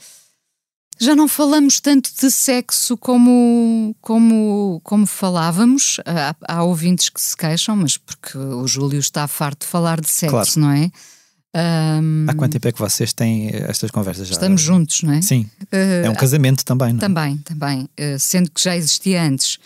[1.04, 6.00] já não falamos tanto de sexo como, como, como falávamos.
[6.06, 10.10] Há, há, ouvintes que se queixam, mas porque o Júlio está farto de falar de
[10.10, 10.50] sexo, claro.
[10.58, 10.92] não é?
[11.56, 14.34] Um, Há quanto tempo é que vocês têm estas conversas já?
[14.34, 15.22] Estamos juntos, não é?
[15.22, 15.48] Sim.
[15.64, 17.02] Uh, é um casamento também, não é?
[17.02, 17.84] Também, também.
[17.84, 19.60] Uh, sendo que já existia antes.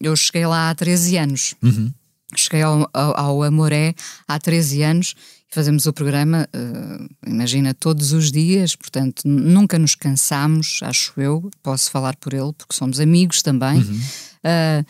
[0.00, 1.54] Eu cheguei lá há 13 anos.
[1.62, 1.92] Uhum.
[2.34, 3.94] Cheguei ao, ao, ao Amoré
[4.26, 5.14] há 13 anos
[5.56, 11.90] fazemos o programa, uh, imagina, todos os dias, portanto, nunca nos cansamos, acho eu, posso
[11.90, 13.78] falar por ele, porque somos amigos também.
[13.78, 14.00] Uhum.
[14.44, 14.86] Uh,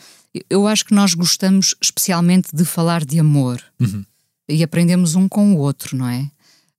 [0.49, 4.03] eu acho que nós gostamos especialmente de falar de amor uhum.
[4.49, 6.29] e aprendemos um com o outro, não é?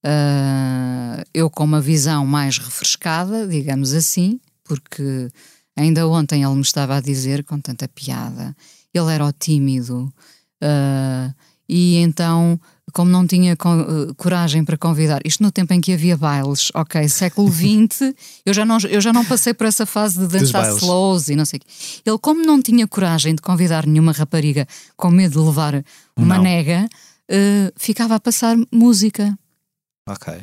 [0.05, 5.31] Uh, eu com uma visão mais refrescada, digamos assim, porque
[5.75, 8.55] ainda ontem ele me estava a dizer com tanta piada,
[8.93, 10.13] ele era o tímido,
[10.63, 11.35] uh,
[11.67, 12.61] e então
[12.93, 17.09] como não tinha uh, coragem para convidar, isto no tempo em que havia bailes, ok,
[17.09, 18.15] século XX,
[18.45, 21.45] eu, já não, eu já não passei por essa fase de dançar slows e não
[21.45, 21.67] sei o quê.
[22.05, 24.67] Ele, como não tinha coragem de convidar nenhuma rapariga
[24.97, 25.85] com medo de levar
[26.17, 26.43] uma não.
[26.43, 26.89] nega,
[27.31, 29.39] uh, ficava a passar música.
[30.09, 30.35] Ok.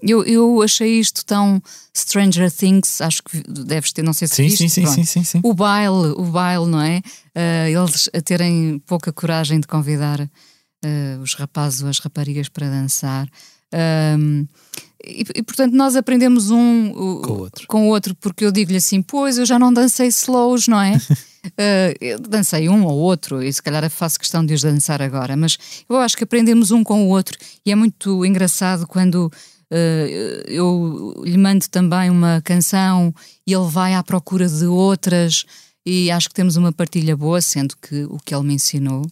[0.00, 1.60] Eu, eu achei isto tão
[1.96, 5.40] Stranger Things, acho que deves ter, não sei se sim, viste, sim, sim, sim, sim,
[5.42, 6.98] O baile, o baile, não é?
[7.34, 10.20] Uh, eles a terem pouca coragem de convidar
[10.84, 13.28] uh, os rapazes ou as raparigas para dançar.
[14.18, 14.46] Um,
[15.04, 17.66] e, e, portanto nós aprendemos um o, com, o outro.
[17.68, 20.96] com o outro, porque eu digo-lhe assim: Pois eu já não dancei slows, não é?
[22.16, 25.58] uh, dancei um ou outro, e se calhar faço questão de os dançar agora, mas
[25.88, 31.22] eu acho que aprendemos um com o outro, e é muito engraçado quando uh, eu
[31.24, 33.14] lhe mando também uma canção
[33.46, 35.44] e ele vai à procura de outras,
[35.86, 39.02] e acho que temos uma partilha boa, sendo que o que ele me ensinou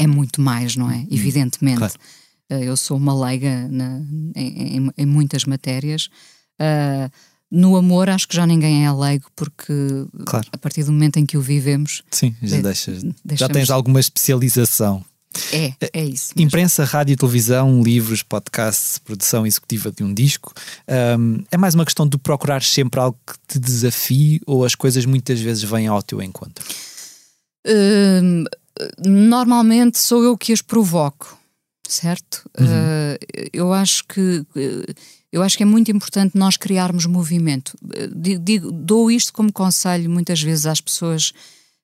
[0.00, 0.96] é muito mais, não é?
[0.96, 1.78] Hum, Evidentemente.
[1.78, 1.94] Claro.
[2.50, 4.00] Uh, eu sou uma leiga na,
[4.34, 6.08] em, em, em, muitas matérias.
[6.60, 7.10] Uh,
[7.50, 9.72] no amor, acho que já ninguém é leigo, porque
[10.24, 10.46] claro.
[10.52, 12.02] a partir do momento em que o vivemos.
[12.10, 15.04] Sim, já, de, deixas, já tens alguma especialização.
[15.52, 16.32] É, é isso.
[16.34, 16.48] Mesmo.
[16.48, 20.52] Imprensa, rádio, televisão, livros, podcasts, produção executiva de um disco.
[21.18, 25.04] Um, é mais uma questão de procurar sempre algo que te desafie ou as coisas
[25.04, 26.64] muitas vezes vêm ao teu encontro?
[27.66, 28.44] Um,
[29.06, 31.38] normalmente sou eu que as provoco,
[31.86, 32.48] certo?
[32.58, 32.66] Uhum.
[32.66, 34.44] Uh, eu acho que
[35.32, 37.76] eu acho que é muito importante nós criarmos movimento.
[38.14, 41.32] Digo, dou isto como conselho muitas vezes às pessoas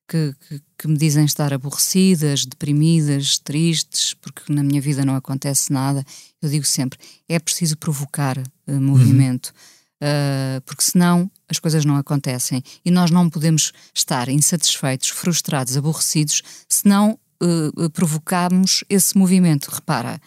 [0.07, 5.71] que, que, que, me dizem estar aborrecidas, deprimidas, tristes, porque na minha vida não acontece
[5.71, 6.05] nada.
[6.41, 6.97] Eu digo sempre:
[7.27, 9.47] é preciso provocar uh, movimento.
[9.47, 15.77] Uhum uh, porque senão as coisas não acontecem e nós não podemos estar insatisfeitos, frustrados,
[15.77, 19.69] aborrecidos, se não uh, provocamos esse movimento.
[19.71, 20.19] Repara,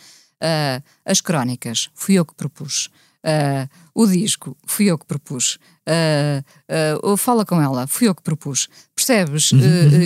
[0.42, 2.90] uh, as crónicas, fui eu que propus.
[3.22, 5.58] Uh, o disco, fui eu que propus.
[5.86, 8.68] Uh, uh, fala com ela, fui eu que propus.
[8.94, 9.52] Percebes?
[9.52, 9.60] Uhum.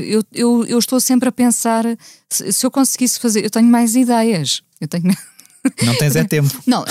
[0.05, 1.85] eu, eu, eu estou sempre a pensar
[2.29, 3.45] se, se, eu conseguisse fazer.
[3.45, 4.63] Eu tenho mais ideias.
[4.81, 5.05] Eu tenho.
[5.83, 6.51] Não tens é tempo.
[6.67, 6.85] não,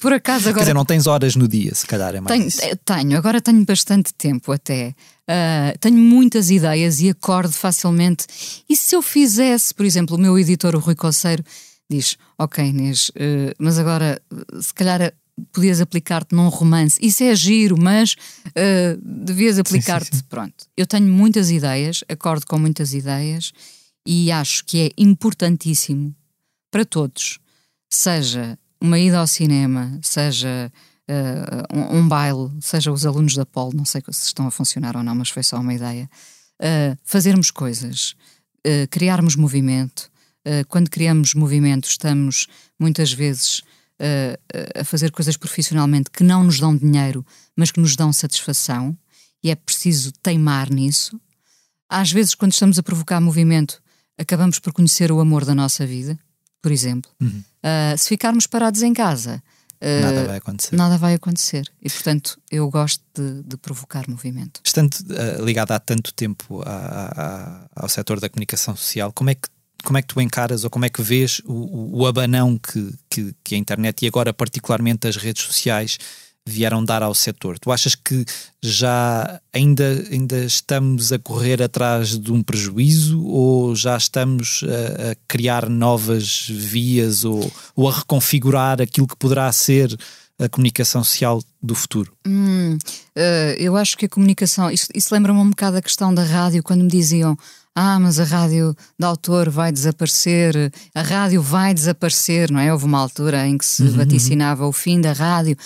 [0.00, 0.54] por acaso agora.
[0.54, 2.36] Quer dizer, não tens horas no dia, se calhar é mais.
[2.36, 2.76] Tenho, isso.
[2.84, 4.94] tenho agora tenho bastante tempo até.
[5.28, 8.26] Uh, tenho muitas ideias e acordo facilmente.
[8.68, 11.44] E se eu fizesse, por exemplo, o meu editor, o Rui Coceiro,
[11.88, 14.20] diz: Ok, Inês, uh, mas agora
[14.60, 15.12] se calhar
[15.52, 16.98] podias aplicar-te num romance.
[17.00, 18.14] Isso é giro, mas
[18.48, 20.22] uh, devias aplicar-te.
[20.24, 20.66] Pronto.
[20.76, 23.52] Eu tenho muitas ideias, acordo com muitas ideias
[24.06, 26.14] e acho que é importantíssimo
[26.70, 27.38] para todos
[27.94, 30.72] seja uma ida ao cinema, seja
[31.08, 34.96] uh, um, um, baile, seja os alunos da Polo, não sei se estão a funcionar
[34.96, 36.08] ou não, mas foi só uma ideia,
[36.60, 38.14] uh, fazermos coisas,
[38.66, 40.10] uh, criarmos movimento.
[40.68, 43.62] quando criamos movimento, estamos muitas vezes
[44.74, 47.24] a fazer coisas profissionalmente que não nos dão dinheiro,
[47.54, 48.98] mas que nos dão satisfação,
[49.40, 51.20] e é preciso teimar nisso.
[51.88, 53.80] Às vezes, quando estamos a provocar movimento,
[54.18, 56.18] acabamos por conhecer o amor da nossa vida,
[56.60, 57.08] por exemplo.
[57.20, 57.44] Uhum.
[57.64, 59.42] Uh, se ficarmos parados em casa,
[59.80, 60.76] nada vai acontecer.
[60.76, 61.72] Nada vai acontecer.
[61.80, 64.60] E, portanto, eu gosto de, de provocar movimento.
[64.64, 69.34] Estando uh, ligada há tanto tempo a, a, ao setor da comunicação social, como é
[69.34, 69.48] que
[69.82, 73.34] como é que tu encaras ou como é que vês o, o abanão que, que,
[73.42, 75.98] que, a internet e agora particularmente as redes sociais
[76.46, 77.58] vieram dar ao setor?
[77.58, 78.24] Tu achas que
[78.62, 85.14] já ainda, ainda estamos a correr atrás de um prejuízo ou já estamos a, a
[85.28, 89.96] criar novas vias ou, ou, a reconfigurar aquilo que poderá ser
[90.38, 92.12] a comunicação social do futuro?
[92.26, 92.76] Hum,
[93.16, 96.62] uh, eu acho que a comunicação, isso, isso lembra-me um bocado a questão da rádio,
[96.62, 97.36] quando me diziam
[97.74, 102.70] ah, mas a rádio de autor vai desaparecer, a rádio vai desaparecer, não é?
[102.70, 103.92] Houve uma altura em que se uhum.
[103.92, 105.56] vaticinava o fim da rádio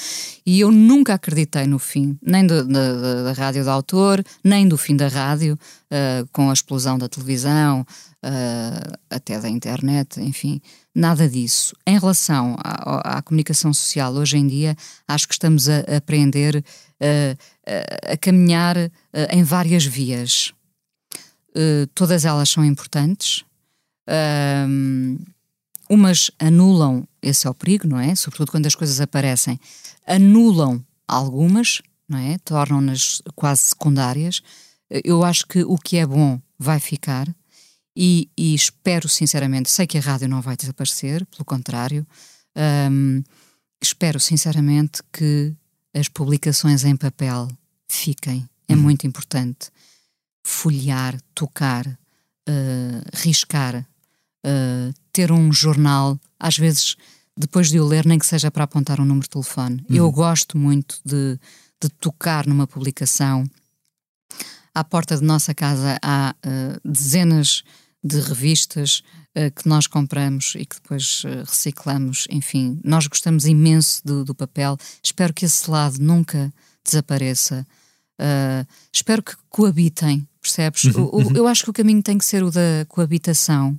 [0.46, 4.78] e eu nunca acreditei no fim, nem do, da, da, rádio de autor, nem do
[4.78, 5.58] fim da rádio,
[5.90, 7.80] uh, com a explosão da televisão,
[8.24, 10.60] uh, até da internet, enfim,
[10.94, 11.74] nada disso.
[11.84, 14.76] Em relação à, à, comunicação social, hoje em dia,
[15.08, 16.64] acho que estamos a, aprender
[17.02, 18.76] uh, a caminhar
[19.32, 20.52] em várias vias
[21.56, 23.42] Uh, todas elas são importantes.
[24.06, 25.18] Uh,
[25.88, 28.14] umas anulam, esse é o perigo, não é?
[28.14, 29.58] Sobretudo quando as coisas aparecem,
[30.06, 32.36] anulam algumas, não é?
[32.44, 34.40] Tornam-nas quase secundárias.
[34.90, 37.26] Uh, eu acho que o que é bom vai ficar
[37.96, 42.06] e, e, espero sinceramente, sei que a rádio não vai desaparecer, pelo contrário,
[42.90, 43.22] um,
[43.80, 45.54] espero sinceramente que
[45.94, 47.48] as publicações em papel
[47.88, 48.46] fiquem.
[48.68, 48.82] É uhum.
[48.82, 49.70] muito importante
[50.46, 53.84] folhear, tocar, uh, riscar,
[54.46, 56.96] uh, ter um jornal, às vezes,
[57.36, 59.84] depois de o ler, nem que seja para apontar um número de telefone.
[59.90, 59.96] Uhum.
[59.96, 61.36] Eu gosto muito de,
[61.82, 63.44] de tocar numa publicação.
[64.72, 67.64] À porta de nossa casa há uh, dezenas
[68.02, 69.02] de revistas
[69.36, 72.28] uh, que nós compramos e que depois uh, reciclamos.
[72.30, 74.78] Enfim, nós gostamos imenso do, do, papel.
[75.02, 76.52] Espero que esse lado nunca
[76.84, 77.66] desapareça.
[78.18, 80.84] Uh, espero que coabitem percebes?
[80.84, 81.32] Uhum, o, uhum.
[81.34, 83.78] eu acho que o caminho tem que ser o da coabitação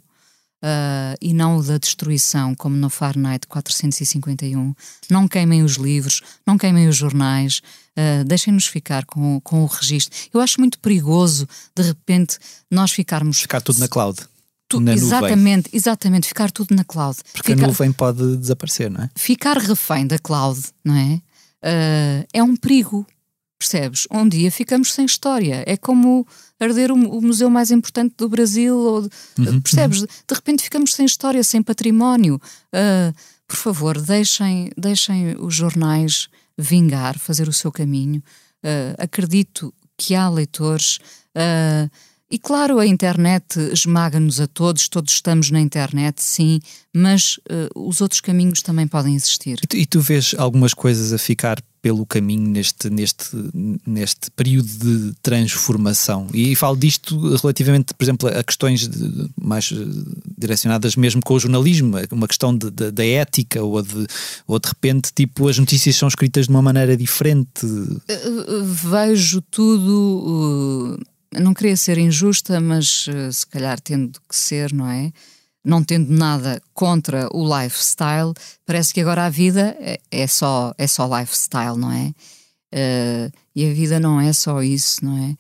[0.63, 4.75] uh, e não o da destruição, como no Fahrenheit 451.
[5.09, 7.61] Não queimem os livros, não queimem os jornais,
[7.97, 10.17] uh, deixem-nos ficar com, com o registro.
[10.33, 12.37] Eu acho muito perigoso, de repente,
[12.69, 13.41] nós ficarmos.
[13.41, 14.19] Ficar tudo na cloud.
[14.69, 15.71] Tu, na exatamente, nuvem.
[15.73, 17.17] exatamente, ficar tudo na cloud.
[17.31, 19.09] Porque ficar, a nuvem pode desaparecer, não é?
[19.15, 21.21] Ficar refém da cloud, não é?
[22.33, 23.05] É um perigo,
[23.57, 24.07] percebes?
[24.11, 25.63] Um dia ficamos sem história.
[25.65, 26.25] É como
[26.59, 30.01] arder o, o, museu mais importante do Brasil, ou, uhum, percebes?
[30.01, 30.07] Uhum.
[30.27, 32.41] De repente ficamos sem história, sem património.
[32.73, 33.13] Uh,
[33.47, 36.27] por favor, deixem, deixem os jornais
[36.57, 38.21] vingar, fazer o seu caminho.
[38.63, 40.97] Uh, acredito que há leitores.
[41.35, 41.89] Uh,
[42.29, 46.59] e claro, a internet esmaga-nos a todos, todos estamos na internet, sim,
[46.93, 49.59] mas uh, os outros caminhos também podem existir.
[49.63, 51.57] E tu, e tu vês algumas coisas a ficar
[51.87, 53.29] pelo caminho neste, neste,
[53.85, 56.27] neste período de transformação.
[56.33, 59.75] E falo disto relativamente, por exemplo, a questões de, mais eh,
[60.37, 64.05] direcionadas mesmo com o jornalismo, uma questão da ética, ou de,
[64.45, 67.65] ou de repente, tipo, as notícias são escritas de uma maneira diferente.
[68.09, 68.19] Eh,
[68.63, 70.97] vejo tudo.
[70.99, 75.11] Uh não queria ser injusta, mas se calhar tendo que ser, não é?
[75.67, 78.33] Não tendo nada contra o lifestyle,
[78.65, 82.13] parece que agora a vida é, é só, é só lifestyle, não é?
[82.73, 85.31] Uh, e a vida não é só isso, não é?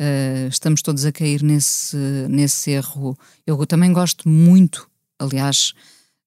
[0.00, 1.96] Uh, estamos todos a cair nesse,
[2.30, 3.14] nesse erro.
[3.46, 5.74] Eu também gosto muito, aliás,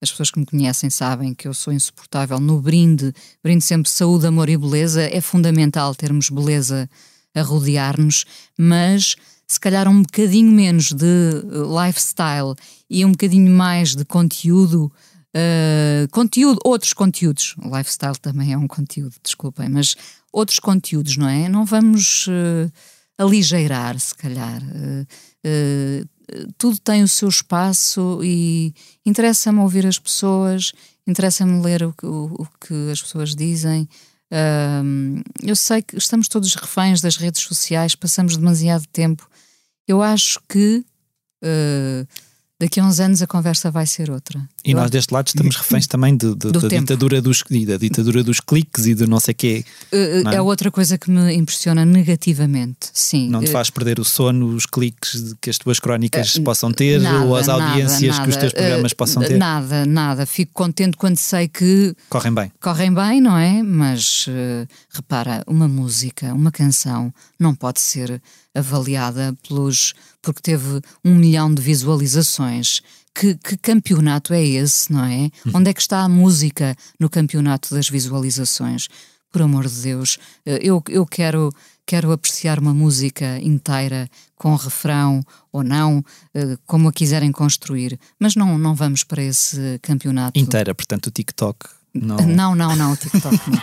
[0.02, 3.12] as pessoas que me conhecem sabem que eu sou insuportável no brinde,
[3.44, 5.02] brinde sempre saúde, amor e beleza.
[5.02, 6.88] É fundamental termos beleza
[7.34, 8.26] a rodear-nos,
[8.58, 9.16] mas
[9.48, 12.54] se calhar um bocadinho menos de eh, lifestyle
[12.90, 14.92] e um bocadinho mais de conteúdo,
[15.36, 17.56] uh, conteúdo, outros conteúdos.
[17.64, 19.96] Lifestyle também é um conteúdo, desculpem, mas
[20.32, 21.48] outros conteúdos, não é?
[21.48, 22.72] Não vamos uh,
[23.18, 24.62] aligeirar, se calhar.
[24.62, 26.08] Uh,
[26.58, 28.74] tudo tem o seu espaço e
[29.06, 30.74] interessa-me ouvir as pessoas,
[31.08, 33.88] interessa-me ler o, o, o que as pessoas dizem.
[35.42, 39.30] Eu sei que estamos todos reféns das redes sociais, passamos demasiado tempo.
[39.88, 40.84] Eu acho que
[41.44, 42.08] uh,
[42.60, 44.42] daqui a uns anos a conversa vai ser outra.
[44.66, 48.40] E nós deste lado estamos reféns também de, de, da, ditadura dos, da ditadura dos
[48.40, 49.66] cliques e do não sei quê.
[49.94, 50.36] Uh, é?
[50.36, 50.42] é?
[50.42, 53.30] outra coisa que me impressiona negativamente, sim.
[53.30, 57.00] Não te faz perder o sono, os cliques que as tuas crónicas uh, possam ter
[57.00, 59.38] nada, ou as audiências nada, que os teus programas uh, possam ter?
[59.38, 60.26] Nada, nada.
[60.26, 61.96] Fico contente quando sei que...
[62.10, 62.52] Correm bem.
[62.60, 63.62] Correm bem, não é?
[63.62, 64.28] Mas
[64.90, 68.22] repara, uma música, uma canção não pode ser
[68.58, 72.82] avaliada pelos porque teve um milhão de visualizações
[73.18, 75.30] que, que campeonato é esse, não é?
[75.46, 75.52] Hum.
[75.56, 78.88] Onde é que está a música no campeonato das visualizações?
[79.32, 81.52] Por amor de Deus, eh, eu, eu quero,
[81.86, 86.04] quero apreciar uma música inteira, com refrão ou não,
[86.34, 90.40] eh, como a quiserem construir, mas não, não vamos para esse campeonato.
[90.40, 92.18] Inteira, portanto, o TikTok não.
[92.18, 93.62] Não, não, não, o TikTok não.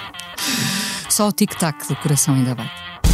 [1.08, 3.13] Só o tic-tac do coração ainda bate.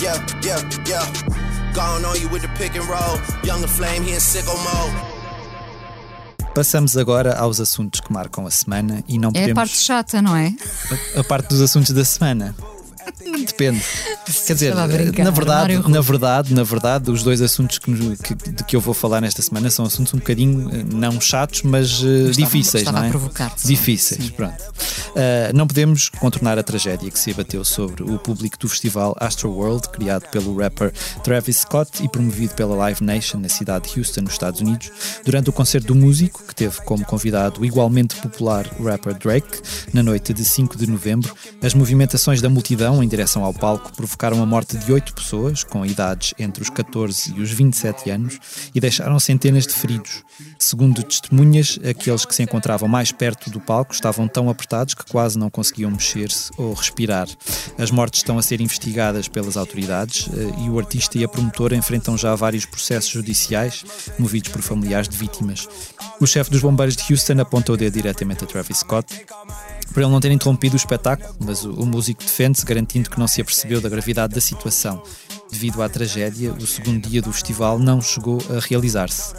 [0.00, 0.18] Yeah.
[0.42, 0.60] Yeah.
[0.86, 1.06] Yeah.
[1.74, 3.18] Gone on you with the pick and roll.
[3.42, 4.94] Younger flame, he in sicko mode.
[6.54, 9.48] Passamos agora aos assuntos que marcam a semana e não podemos.
[9.48, 10.54] É a parte chata, não é?
[11.16, 12.54] A, a parte dos assuntos da semana.
[13.56, 13.82] Depende.
[14.46, 18.64] Quer dizer, brincar, na verdade, na verdade, na verdade, os dois assuntos que, que, de
[18.64, 22.30] que eu vou falar nesta semana são assuntos um bocadinho eh, não chatos, mas uh,
[22.32, 23.50] difíceis, estava não é?
[23.64, 24.30] Difíceis, sim.
[24.32, 24.60] pronto.
[24.60, 29.88] Uh, não podemos contornar a tragédia que se abateu sobre o público do festival Astroworld,
[29.88, 30.92] criado pelo rapper
[31.24, 34.90] Travis Scott e promovido pela Live Nation na cidade de Houston, nos Estados Unidos,
[35.24, 39.62] durante o concerto do músico, que teve como convidado o igualmente popular rapper Drake,
[39.94, 44.42] na noite de 5 de novembro, as movimentações da multidão em direção ao palco provocaram
[44.42, 48.38] a morte de oito pessoas, com idades entre os 14 e os 27 anos,
[48.74, 50.24] e deixaram centenas de feridos.
[50.58, 55.38] Segundo testemunhas, aqueles que se encontravam mais perto do palco estavam tão apertados que quase
[55.38, 57.28] não conseguiam mexer-se ou respirar.
[57.78, 61.76] As mortes estão a ser investigadas pelas autoridades eh, e o artista e a promotora
[61.76, 63.84] enfrentam já vários processos judiciais
[64.18, 65.68] movidos por familiares de vítimas.
[66.20, 69.06] O chefe dos bombeiros de Houston apontou o dedo diretamente a Travis Scott
[69.96, 73.26] por ele não ter interrompido o espetáculo, mas o, o músico defende-se, garantindo que não
[73.26, 75.02] se apercebeu da gravidade da situação.
[75.50, 79.32] Devido à tragédia, o segundo dia do festival não chegou a realizar-se.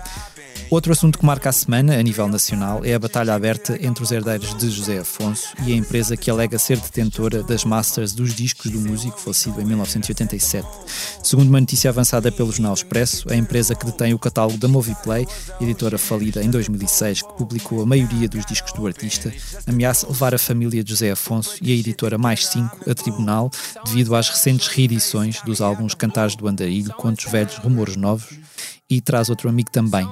[0.70, 4.12] Outro assunto que marca a semana, a nível nacional, é a batalha aberta entre os
[4.12, 8.70] herdeiros de José Afonso e a empresa que alega ser detentora das masters dos discos
[8.70, 10.68] do músico falecido em 1987.
[11.24, 15.26] Segundo uma notícia avançada pelo Jornal Expresso, a empresa que detém o catálogo da Moviplay,
[15.62, 19.34] editora falida em 2006, que publicou a maioria dos discos do artista,
[19.66, 23.50] ameaça levar a família de José Afonso e a editora Mais 5 a tribunal
[23.86, 28.38] devido às recentes reedições dos álbuns Cantares do Andarilho, Contos Velhos, Rumores Novos
[28.90, 30.08] e traz outro amigo também.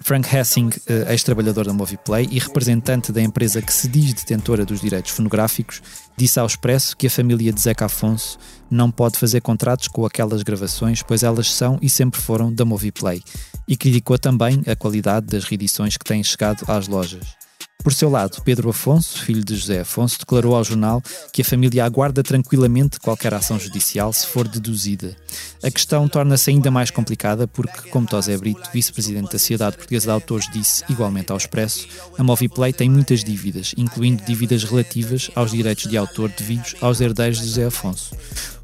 [0.00, 4.80] Frank Hessing, eh, ex-trabalhador da Moviplay e representante da empresa que se diz detentora dos
[4.80, 5.82] direitos fonográficos,
[6.16, 8.38] disse ao Expresso que a família de Zeca Afonso
[8.70, 13.22] não pode fazer contratos com aquelas gravações, pois elas são e sempre foram da Moviplay,
[13.66, 17.47] e criticou também a qualidade das reedições que têm chegado às lojas.
[17.82, 21.00] Por seu lado, Pedro Afonso, filho de José Afonso, declarou ao jornal
[21.32, 25.16] que a família aguarda tranquilamente qualquer ação judicial se for deduzida.
[25.62, 30.10] A questão torna-se ainda mais complicada porque, como Tosé Brito, vice-presidente da Sociedade Portuguesa de
[30.10, 31.86] Autores, disse igualmente ao Expresso,
[32.18, 37.38] a Moviplay tem muitas dívidas, incluindo dívidas relativas aos direitos de autor devidos aos herdeiros
[37.38, 38.14] de José Afonso.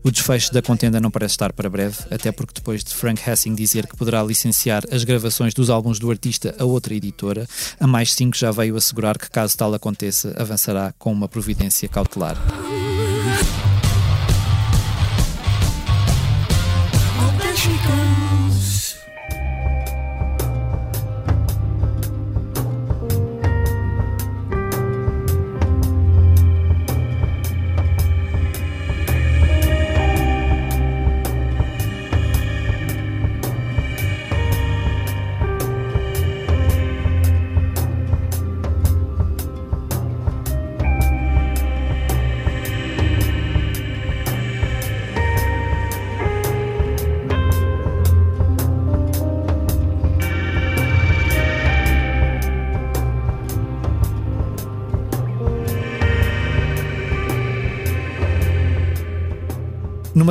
[0.05, 3.55] O desfecho da contenda não parece estar para breve, até porque depois de Frank Hessing
[3.55, 7.49] dizer que poderá licenciar as gravações dos álbuns do artista a outra editora,
[7.81, 12.37] a Mais 5 já veio assegurar que, caso tal aconteça, avançará com uma providência cautelar.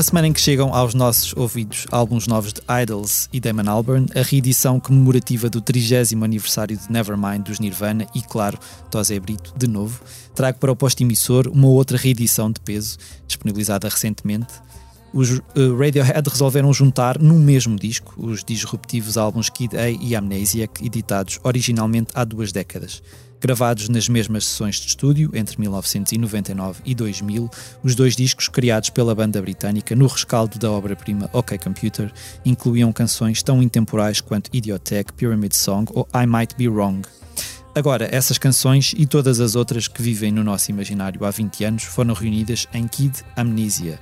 [0.03, 4.21] Semana em que chegam aos nossos ouvidos álbuns novos de Idols e Damon Albarn, a
[4.21, 8.59] reedição comemorativa do 30 aniversário de Nevermind dos Nirvana e, claro,
[8.91, 10.01] Tosé Brito, de novo,
[10.35, 14.53] trago para o posto emissor uma outra reedição de peso, disponibilizada recentemente.
[15.13, 15.41] Os uh,
[15.77, 22.09] Radiohead resolveram juntar num mesmo disco os disruptivos álbuns Kid A e Amnesiac, editados originalmente
[22.15, 23.03] há duas décadas.
[23.39, 27.49] Gravados nas mesmas sessões de estúdio, entre 1999 e 2000,
[27.83, 32.11] os dois discos criados pela banda britânica no rescaldo da obra-prima OK Computer
[32.43, 37.07] incluíam canções tão intemporais quanto Idiotech, Pyramid Song ou I Might Be Wrong.
[37.75, 41.83] Agora, essas canções e todas as outras que vivem no nosso imaginário há 20 anos
[41.83, 43.99] foram reunidas em Kid Amnesia,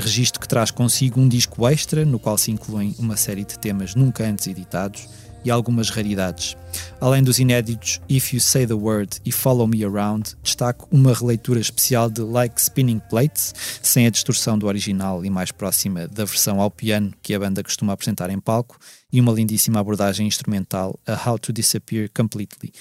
[0.00, 3.94] registro que traz consigo um disco extra no qual se incluem uma série de temas
[3.94, 5.08] nunca antes editados
[5.44, 6.56] e algumas raridades.
[7.00, 11.60] Além dos inéditos If You Say the Word e Follow Me Around, destaco uma releitura
[11.60, 16.60] especial de Like Spinning Plates, sem a distorção do original e mais próxima da versão
[16.60, 18.78] ao piano que a banda costuma apresentar em palco,
[19.12, 22.72] e uma lindíssima abordagem instrumental a How to Disappear Completely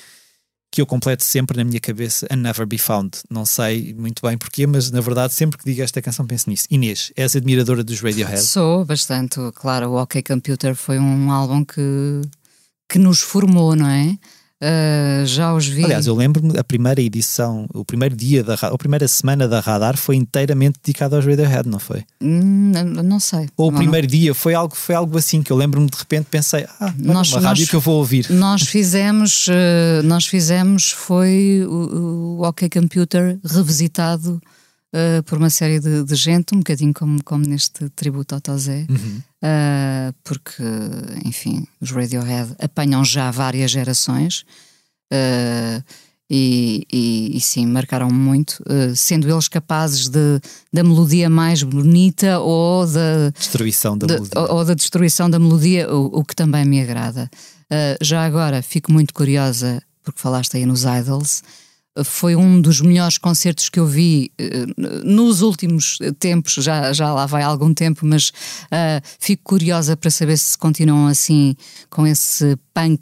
[0.71, 3.17] que eu completo sempre na minha cabeça a Never Be Found.
[3.29, 6.65] Não sei muito bem porquê, mas na verdade sempre que digo esta canção penso nisso.
[6.71, 8.41] Inês, és admiradora dos Radiohead?
[8.41, 9.89] Sou bastante, claro.
[9.89, 12.21] O OK Computer foi um álbum que,
[12.87, 14.17] que nos formou, não é?
[14.61, 15.83] Uh, já os vi.
[15.83, 19.97] Aliás, eu lembro-me a primeira edição, o primeiro dia da a primeira semana da Radar
[19.97, 22.03] foi inteiramente dedicada aos Radiohead, não foi?
[22.21, 22.71] Hum,
[23.03, 23.49] não sei.
[23.57, 24.11] Ou o primeiro não.
[24.11, 27.41] dia foi algo, foi algo assim que eu lembro-me de repente pensei, ah, nós, uma
[27.41, 28.29] nós, rádio que eu vou ouvir.
[28.29, 34.39] Nós fizemos, uh, nós fizemos foi o, o OK Computer revisitado
[34.93, 38.85] uh, por uma série de, de, gente, um bocadinho como, como neste tributo ao Tozé,
[38.87, 39.21] uhum.
[39.43, 40.63] Uh, porque,
[41.25, 44.45] enfim, os Radiohead apanham já várias gerações.
[45.11, 45.83] Uh,
[46.33, 50.39] e, e, e, sim, marcaram muito, uh, sendo eles capazes de,
[50.71, 55.37] da melodia mais bonita ou da destruição da de, melodia, ou, ou, da destruição da
[55.37, 57.29] melodia, o, o que também me agrada.
[58.01, 61.41] Já agora fico muito curiosa, porque falaste aí nos Idols,
[62.05, 67.25] foi um dos melhores concertos que eu vi uh, nos últimos tempos, já, já lá
[67.25, 71.55] vai algum tempo, mas uh, fico curiosa para saber se continuam assim
[71.89, 73.01] com esse punk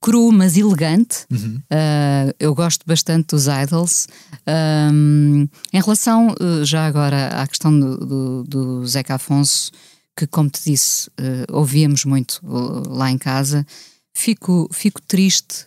[0.00, 1.26] cru, mas elegante.
[1.30, 1.56] Uhum.
[1.70, 4.08] Uh, eu gosto bastante dos Idols.
[4.92, 6.34] Um, em relação,
[6.64, 9.70] já agora, à questão do, do, do Zeca Afonso,
[10.16, 11.10] que, como te disse,
[11.50, 12.40] ouvíamos muito
[12.88, 13.66] lá em casa,
[14.14, 15.66] fico, fico triste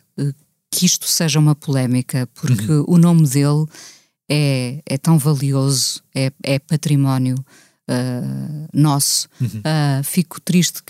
[0.74, 2.86] que isto seja uma polémica, porque uhum.
[2.88, 3.66] o nome dele
[4.30, 7.36] é, é tão valioso, é, é património
[7.88, 9.28] uh, nosso.
[9.40, 9.60] Uhum.
[9.60, 10.82] Uh, fico triste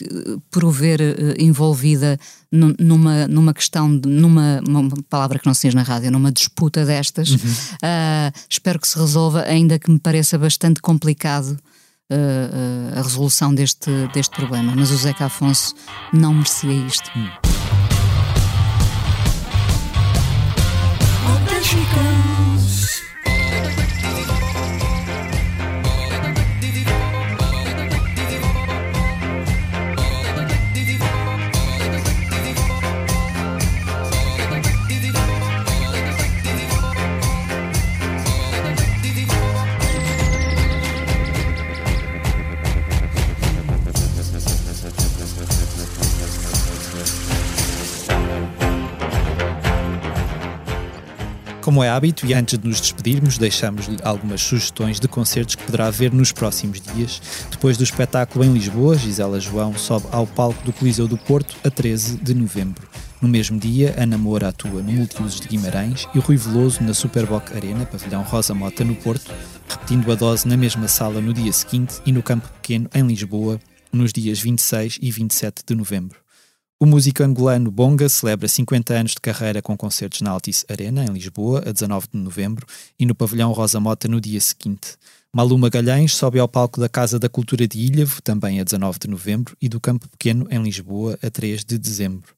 [0.50, 2.18] por o ver uh, envolvida
[2.50, 6.86] numa, numa questão, de, numa uma palavra que não se diz na rádio, numa disputa
[6.86, 7.32] destas.
[7.32, 7.40] Uhum.
[8.50, 11.58] espero que se resolva, ainda que me pareça bastante complicado.
[12.96, 15.74] a resolução deste, deste problema, mas o Zeca Afonso
[16.14, 17.10] não merecia isto.
[17.16, 17.63] Uhum.
[21.74, 22.53] she goes.
[51.74, 55.90] Como é hábito, e antes de nos despedirmos, deixamos-lhe algumas sugestões de concertos que poderá
[55.90, 57.20] ver nos próximos dias.
[57.50, 61.72] Depois do espetáculo em Lisboa, Gisela João sobe ao palco do Coliseu do Porto a
[61.72, 62.88] 13 de novembro.
[63.20, 67.52] No mesmo dia, Ana Moura atua no Multiusos de Guimarães e Rui Veloso na Superboc
[67.56, 69.32] Arena, pavilhão Rosa Mota, no Porto,
[69.68, 73.60] repetindo a dose na mesma sala no dia seguinte e no Campo Pequeno, em Lisboa,
[73.92, 76.23] nos dias 26 e 27 de novembro.
[76.80, 81.14] O músico angolano Bonga celebra 50 anos de carreira com concertos na Altice Arena, em
[81.14, 82.66] Lisboa, a 19 de novembro,
[83.00, 84.98] e no pavilhão Rosa Mota no dia seguinte.
[85.32, 89.08] Malu Magalhães sobe ao palco da Casa da Cultura de Ilhavo, também a 19 de
[89.08, 92.36] novembro, e do Campo Pequeno, em Lisboa, a 3 de dezembro.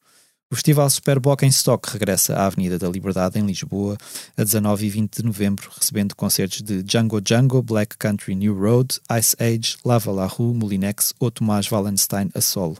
[0.52, 3.98] O Festival Superboc em Stock regressa à Avenida da Liberdade, em Lisboa,
[4.38, 9.00] a 19 e 20 de novembro, recebendo concertos de Django Django, Black Country New Road,
[9.20, 12.78] Ice Age, Lava La Rue, Molinex ou Tomás Wallenstein a solo.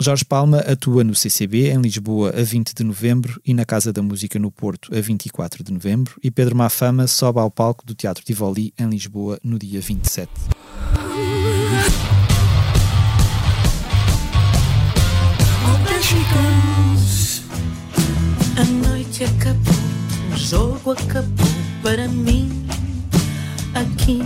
[0.00, 4.00] Jorge Palma atua no CCB em Lisboa a 20 de novembro e na Casa da
[4.00, 8.24] Música no Porto a 24 de novembro e Pedro Mafama sobe ao palco do Teatro
[8.24, 10.30] Tivoli em Lisboa no dia 27.
[20.44, 21.46] Jogo acabou
[21.82, 22.66] para mim
[23.74, 24.22] aqui.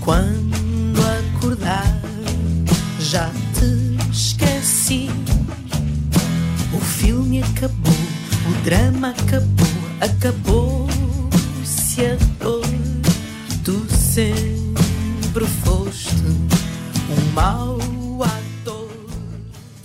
[0.00, 1.00] Quando
[1.36, 2.00] acordar,
[2.98, 3.30] já
[4.10, 5.08] esqueci.
[6.74, 7.94] O filme acabou,
[8.48, 9.68] o drama acabou,
[10.00, 12.66] acabou-se a dor.
[13.64, 16.12] Tu sempre foste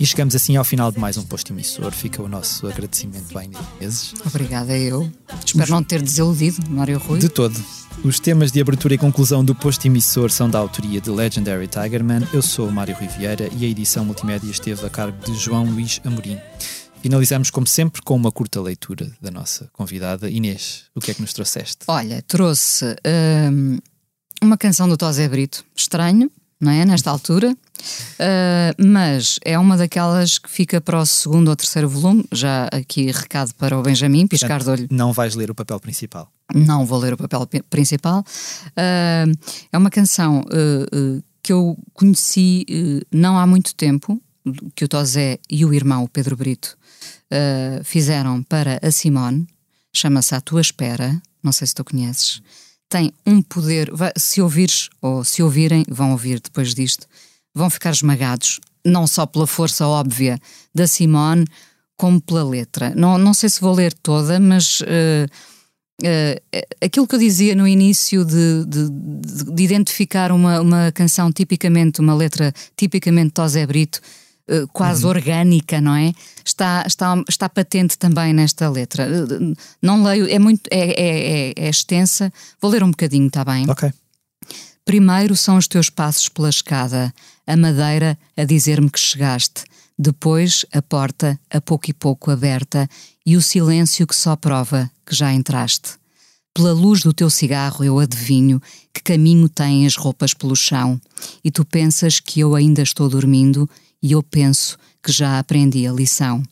[0.06, 1.92] chegamos assim ao final de mais um posto emissor.
[1.92, 3.50] Fica o nosso agradecimento Inês
[3.80, 4.14] Menezes.
[4.24, 5.10] Obrigada, eu.
[5.44, 7.18] Espero não ter desiludido, Mário Rui.
[7.18, 7.58] De todo.
[8.04, 12.22] Os temas de abertura e conclusão do posto emissor são da autoria de Legendary Tigerman.
[12.32, 16.00] Eu sou o Mário Riviera e a edição multimédia esteve a cargo de João Luís
[16.04, 16.38] Amorim.
[17.02, 20.30] Finalizamos, como sempre, com uma curta leitura da nossa convidada.
[20.30, 21.78] Inês, o que é que nos trouxeste?
[21.88, 22.84] Olha, trouxe
[23.52, 23.78] hum,
[24.42, 26.30] uma canção do Tosé Brito, estranho,
[26.60, 26.84] não é?
[26.84, 32.24] Nesta altura, uh, mas é uma daquelas que fica para o segundo ou terceiro volume.
[32.32, 34.88] Já aqui recado para o Benjamin, piscar de olho.
[34.90, 36.30] Não vais ler o papel principal.
[36.54, 38.20] Não vou ler o papel principal.
[38.70, 39.32] Uh,
[39.72, 42.66] é uma canção uh, que eu conheci
[43.12, 44.20] não há muito tempo,
[44.74, 46.76] que o Tosé e o irmão, o Pedro Brito,
[47.84, 49.46] fizeram para a Simone.
[49.92, 51.20] Chama-se A Tua Espera.
[51.42, 52.42] Não sei se tu conheces
[52.88, 53.90] tem um poder.
[54.16, 57.06] Se ouvires, ou se ouvirem, vão ouvir depois disto,
[57.54, 60.38] vão ficar esmagados, não só pela força óbvia
[60.74, 61.44] da Simone,
[61.96, 62.92] como pela letra.
[62.94, 64.80] Não, não sei se vou ler toda, mas.
[64.80, 65.26] Uh,
[66.02, 68.88] uh, aquilo que eu dizia no início de, de,
[69.52, 74.00] de identificar uma, uma canção tipicamente, uma letra tipicamente Tosé Brito,
[74.72, 75.10] quase uhum.
[75.10, 76.12] orgânica, não é?
[76.44, 79.04] Está, está, está patente também nesta letra.
[79.04, 82.32] Eh, não leio, é muito é, é, é, é extensa.
[82.60, 83.68] Vou ler um bocadinho, está bem?
[83.68, 83.92] Ok.
[84.84, 87.12] Primeiro são os teus passos pela escada,
[87.46, 89.64] a madeira a dizer-me que chegaste.
[89.98, 92.88] Depois a porta, a pouco e pouco aberta,
[93.26, 95.98] e o silêncio que só prova que já entraste.
[96.54, 98.60] Pela luz do teu cigarro eu adivinho
[98.92, 101.00] que caminho têm as roupas pelo chão,
[101.44, 103.68] e tu pensas que eu ainda estou dormindo
[104.02, 106.42] e eu penso que já aprendi a lição.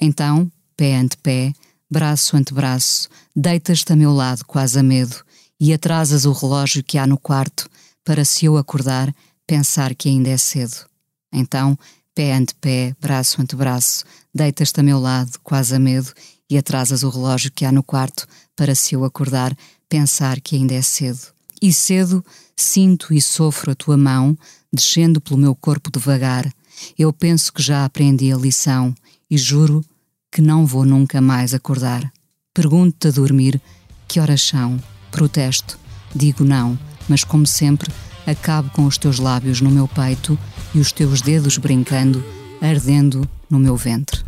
[0.00, 1.52] Então, pé ante pé,
[1.90, 5.16] braço ante braço, deitas-te a meu lado quase a medo
[5.58, 7.68] e atrasas o relógio que há no quarto
[8.04, 9.14] para se eu acordar
[9.46, 10.86] pensar que ainda é cedo.
[11.32, 11.78] Então,
[12.14, 14.04] pé ante pé, braço ante braço,
[14.34, 16.12] deitas-te a meu lado quase a medo
[16.48, 19.56] e atrasas o relógio que há no quarto para se eu acordar
[19.88, 21.34] pensar que ainda é cedo.
[21.60, 22.24] E cedo
[22.56, 24.36] sinto e sofro a tua mão
[24.72, 26.50] descendo pelo meu corpo devagar,
[26.98, 28.94] eu penso que já aprendi a lição
[29.30, 29.84] e juro
[30.30, 32.12] que não vou nunca mais acordar.
[32.52, 33.60] Pergunto-te a dormir
[34.08, 34.78] que horas são.
[35.10, 35.78] Protesto,
[36.14, 36.78] digo não,
[37.08, 37.90] mas como sempre,
[38.26, 40.38] acabo com os teus lábios no meu peito
[40.74, 42.24] e os teus dedos brincando,
[42.60, 44.22] ardendo no meu ventre.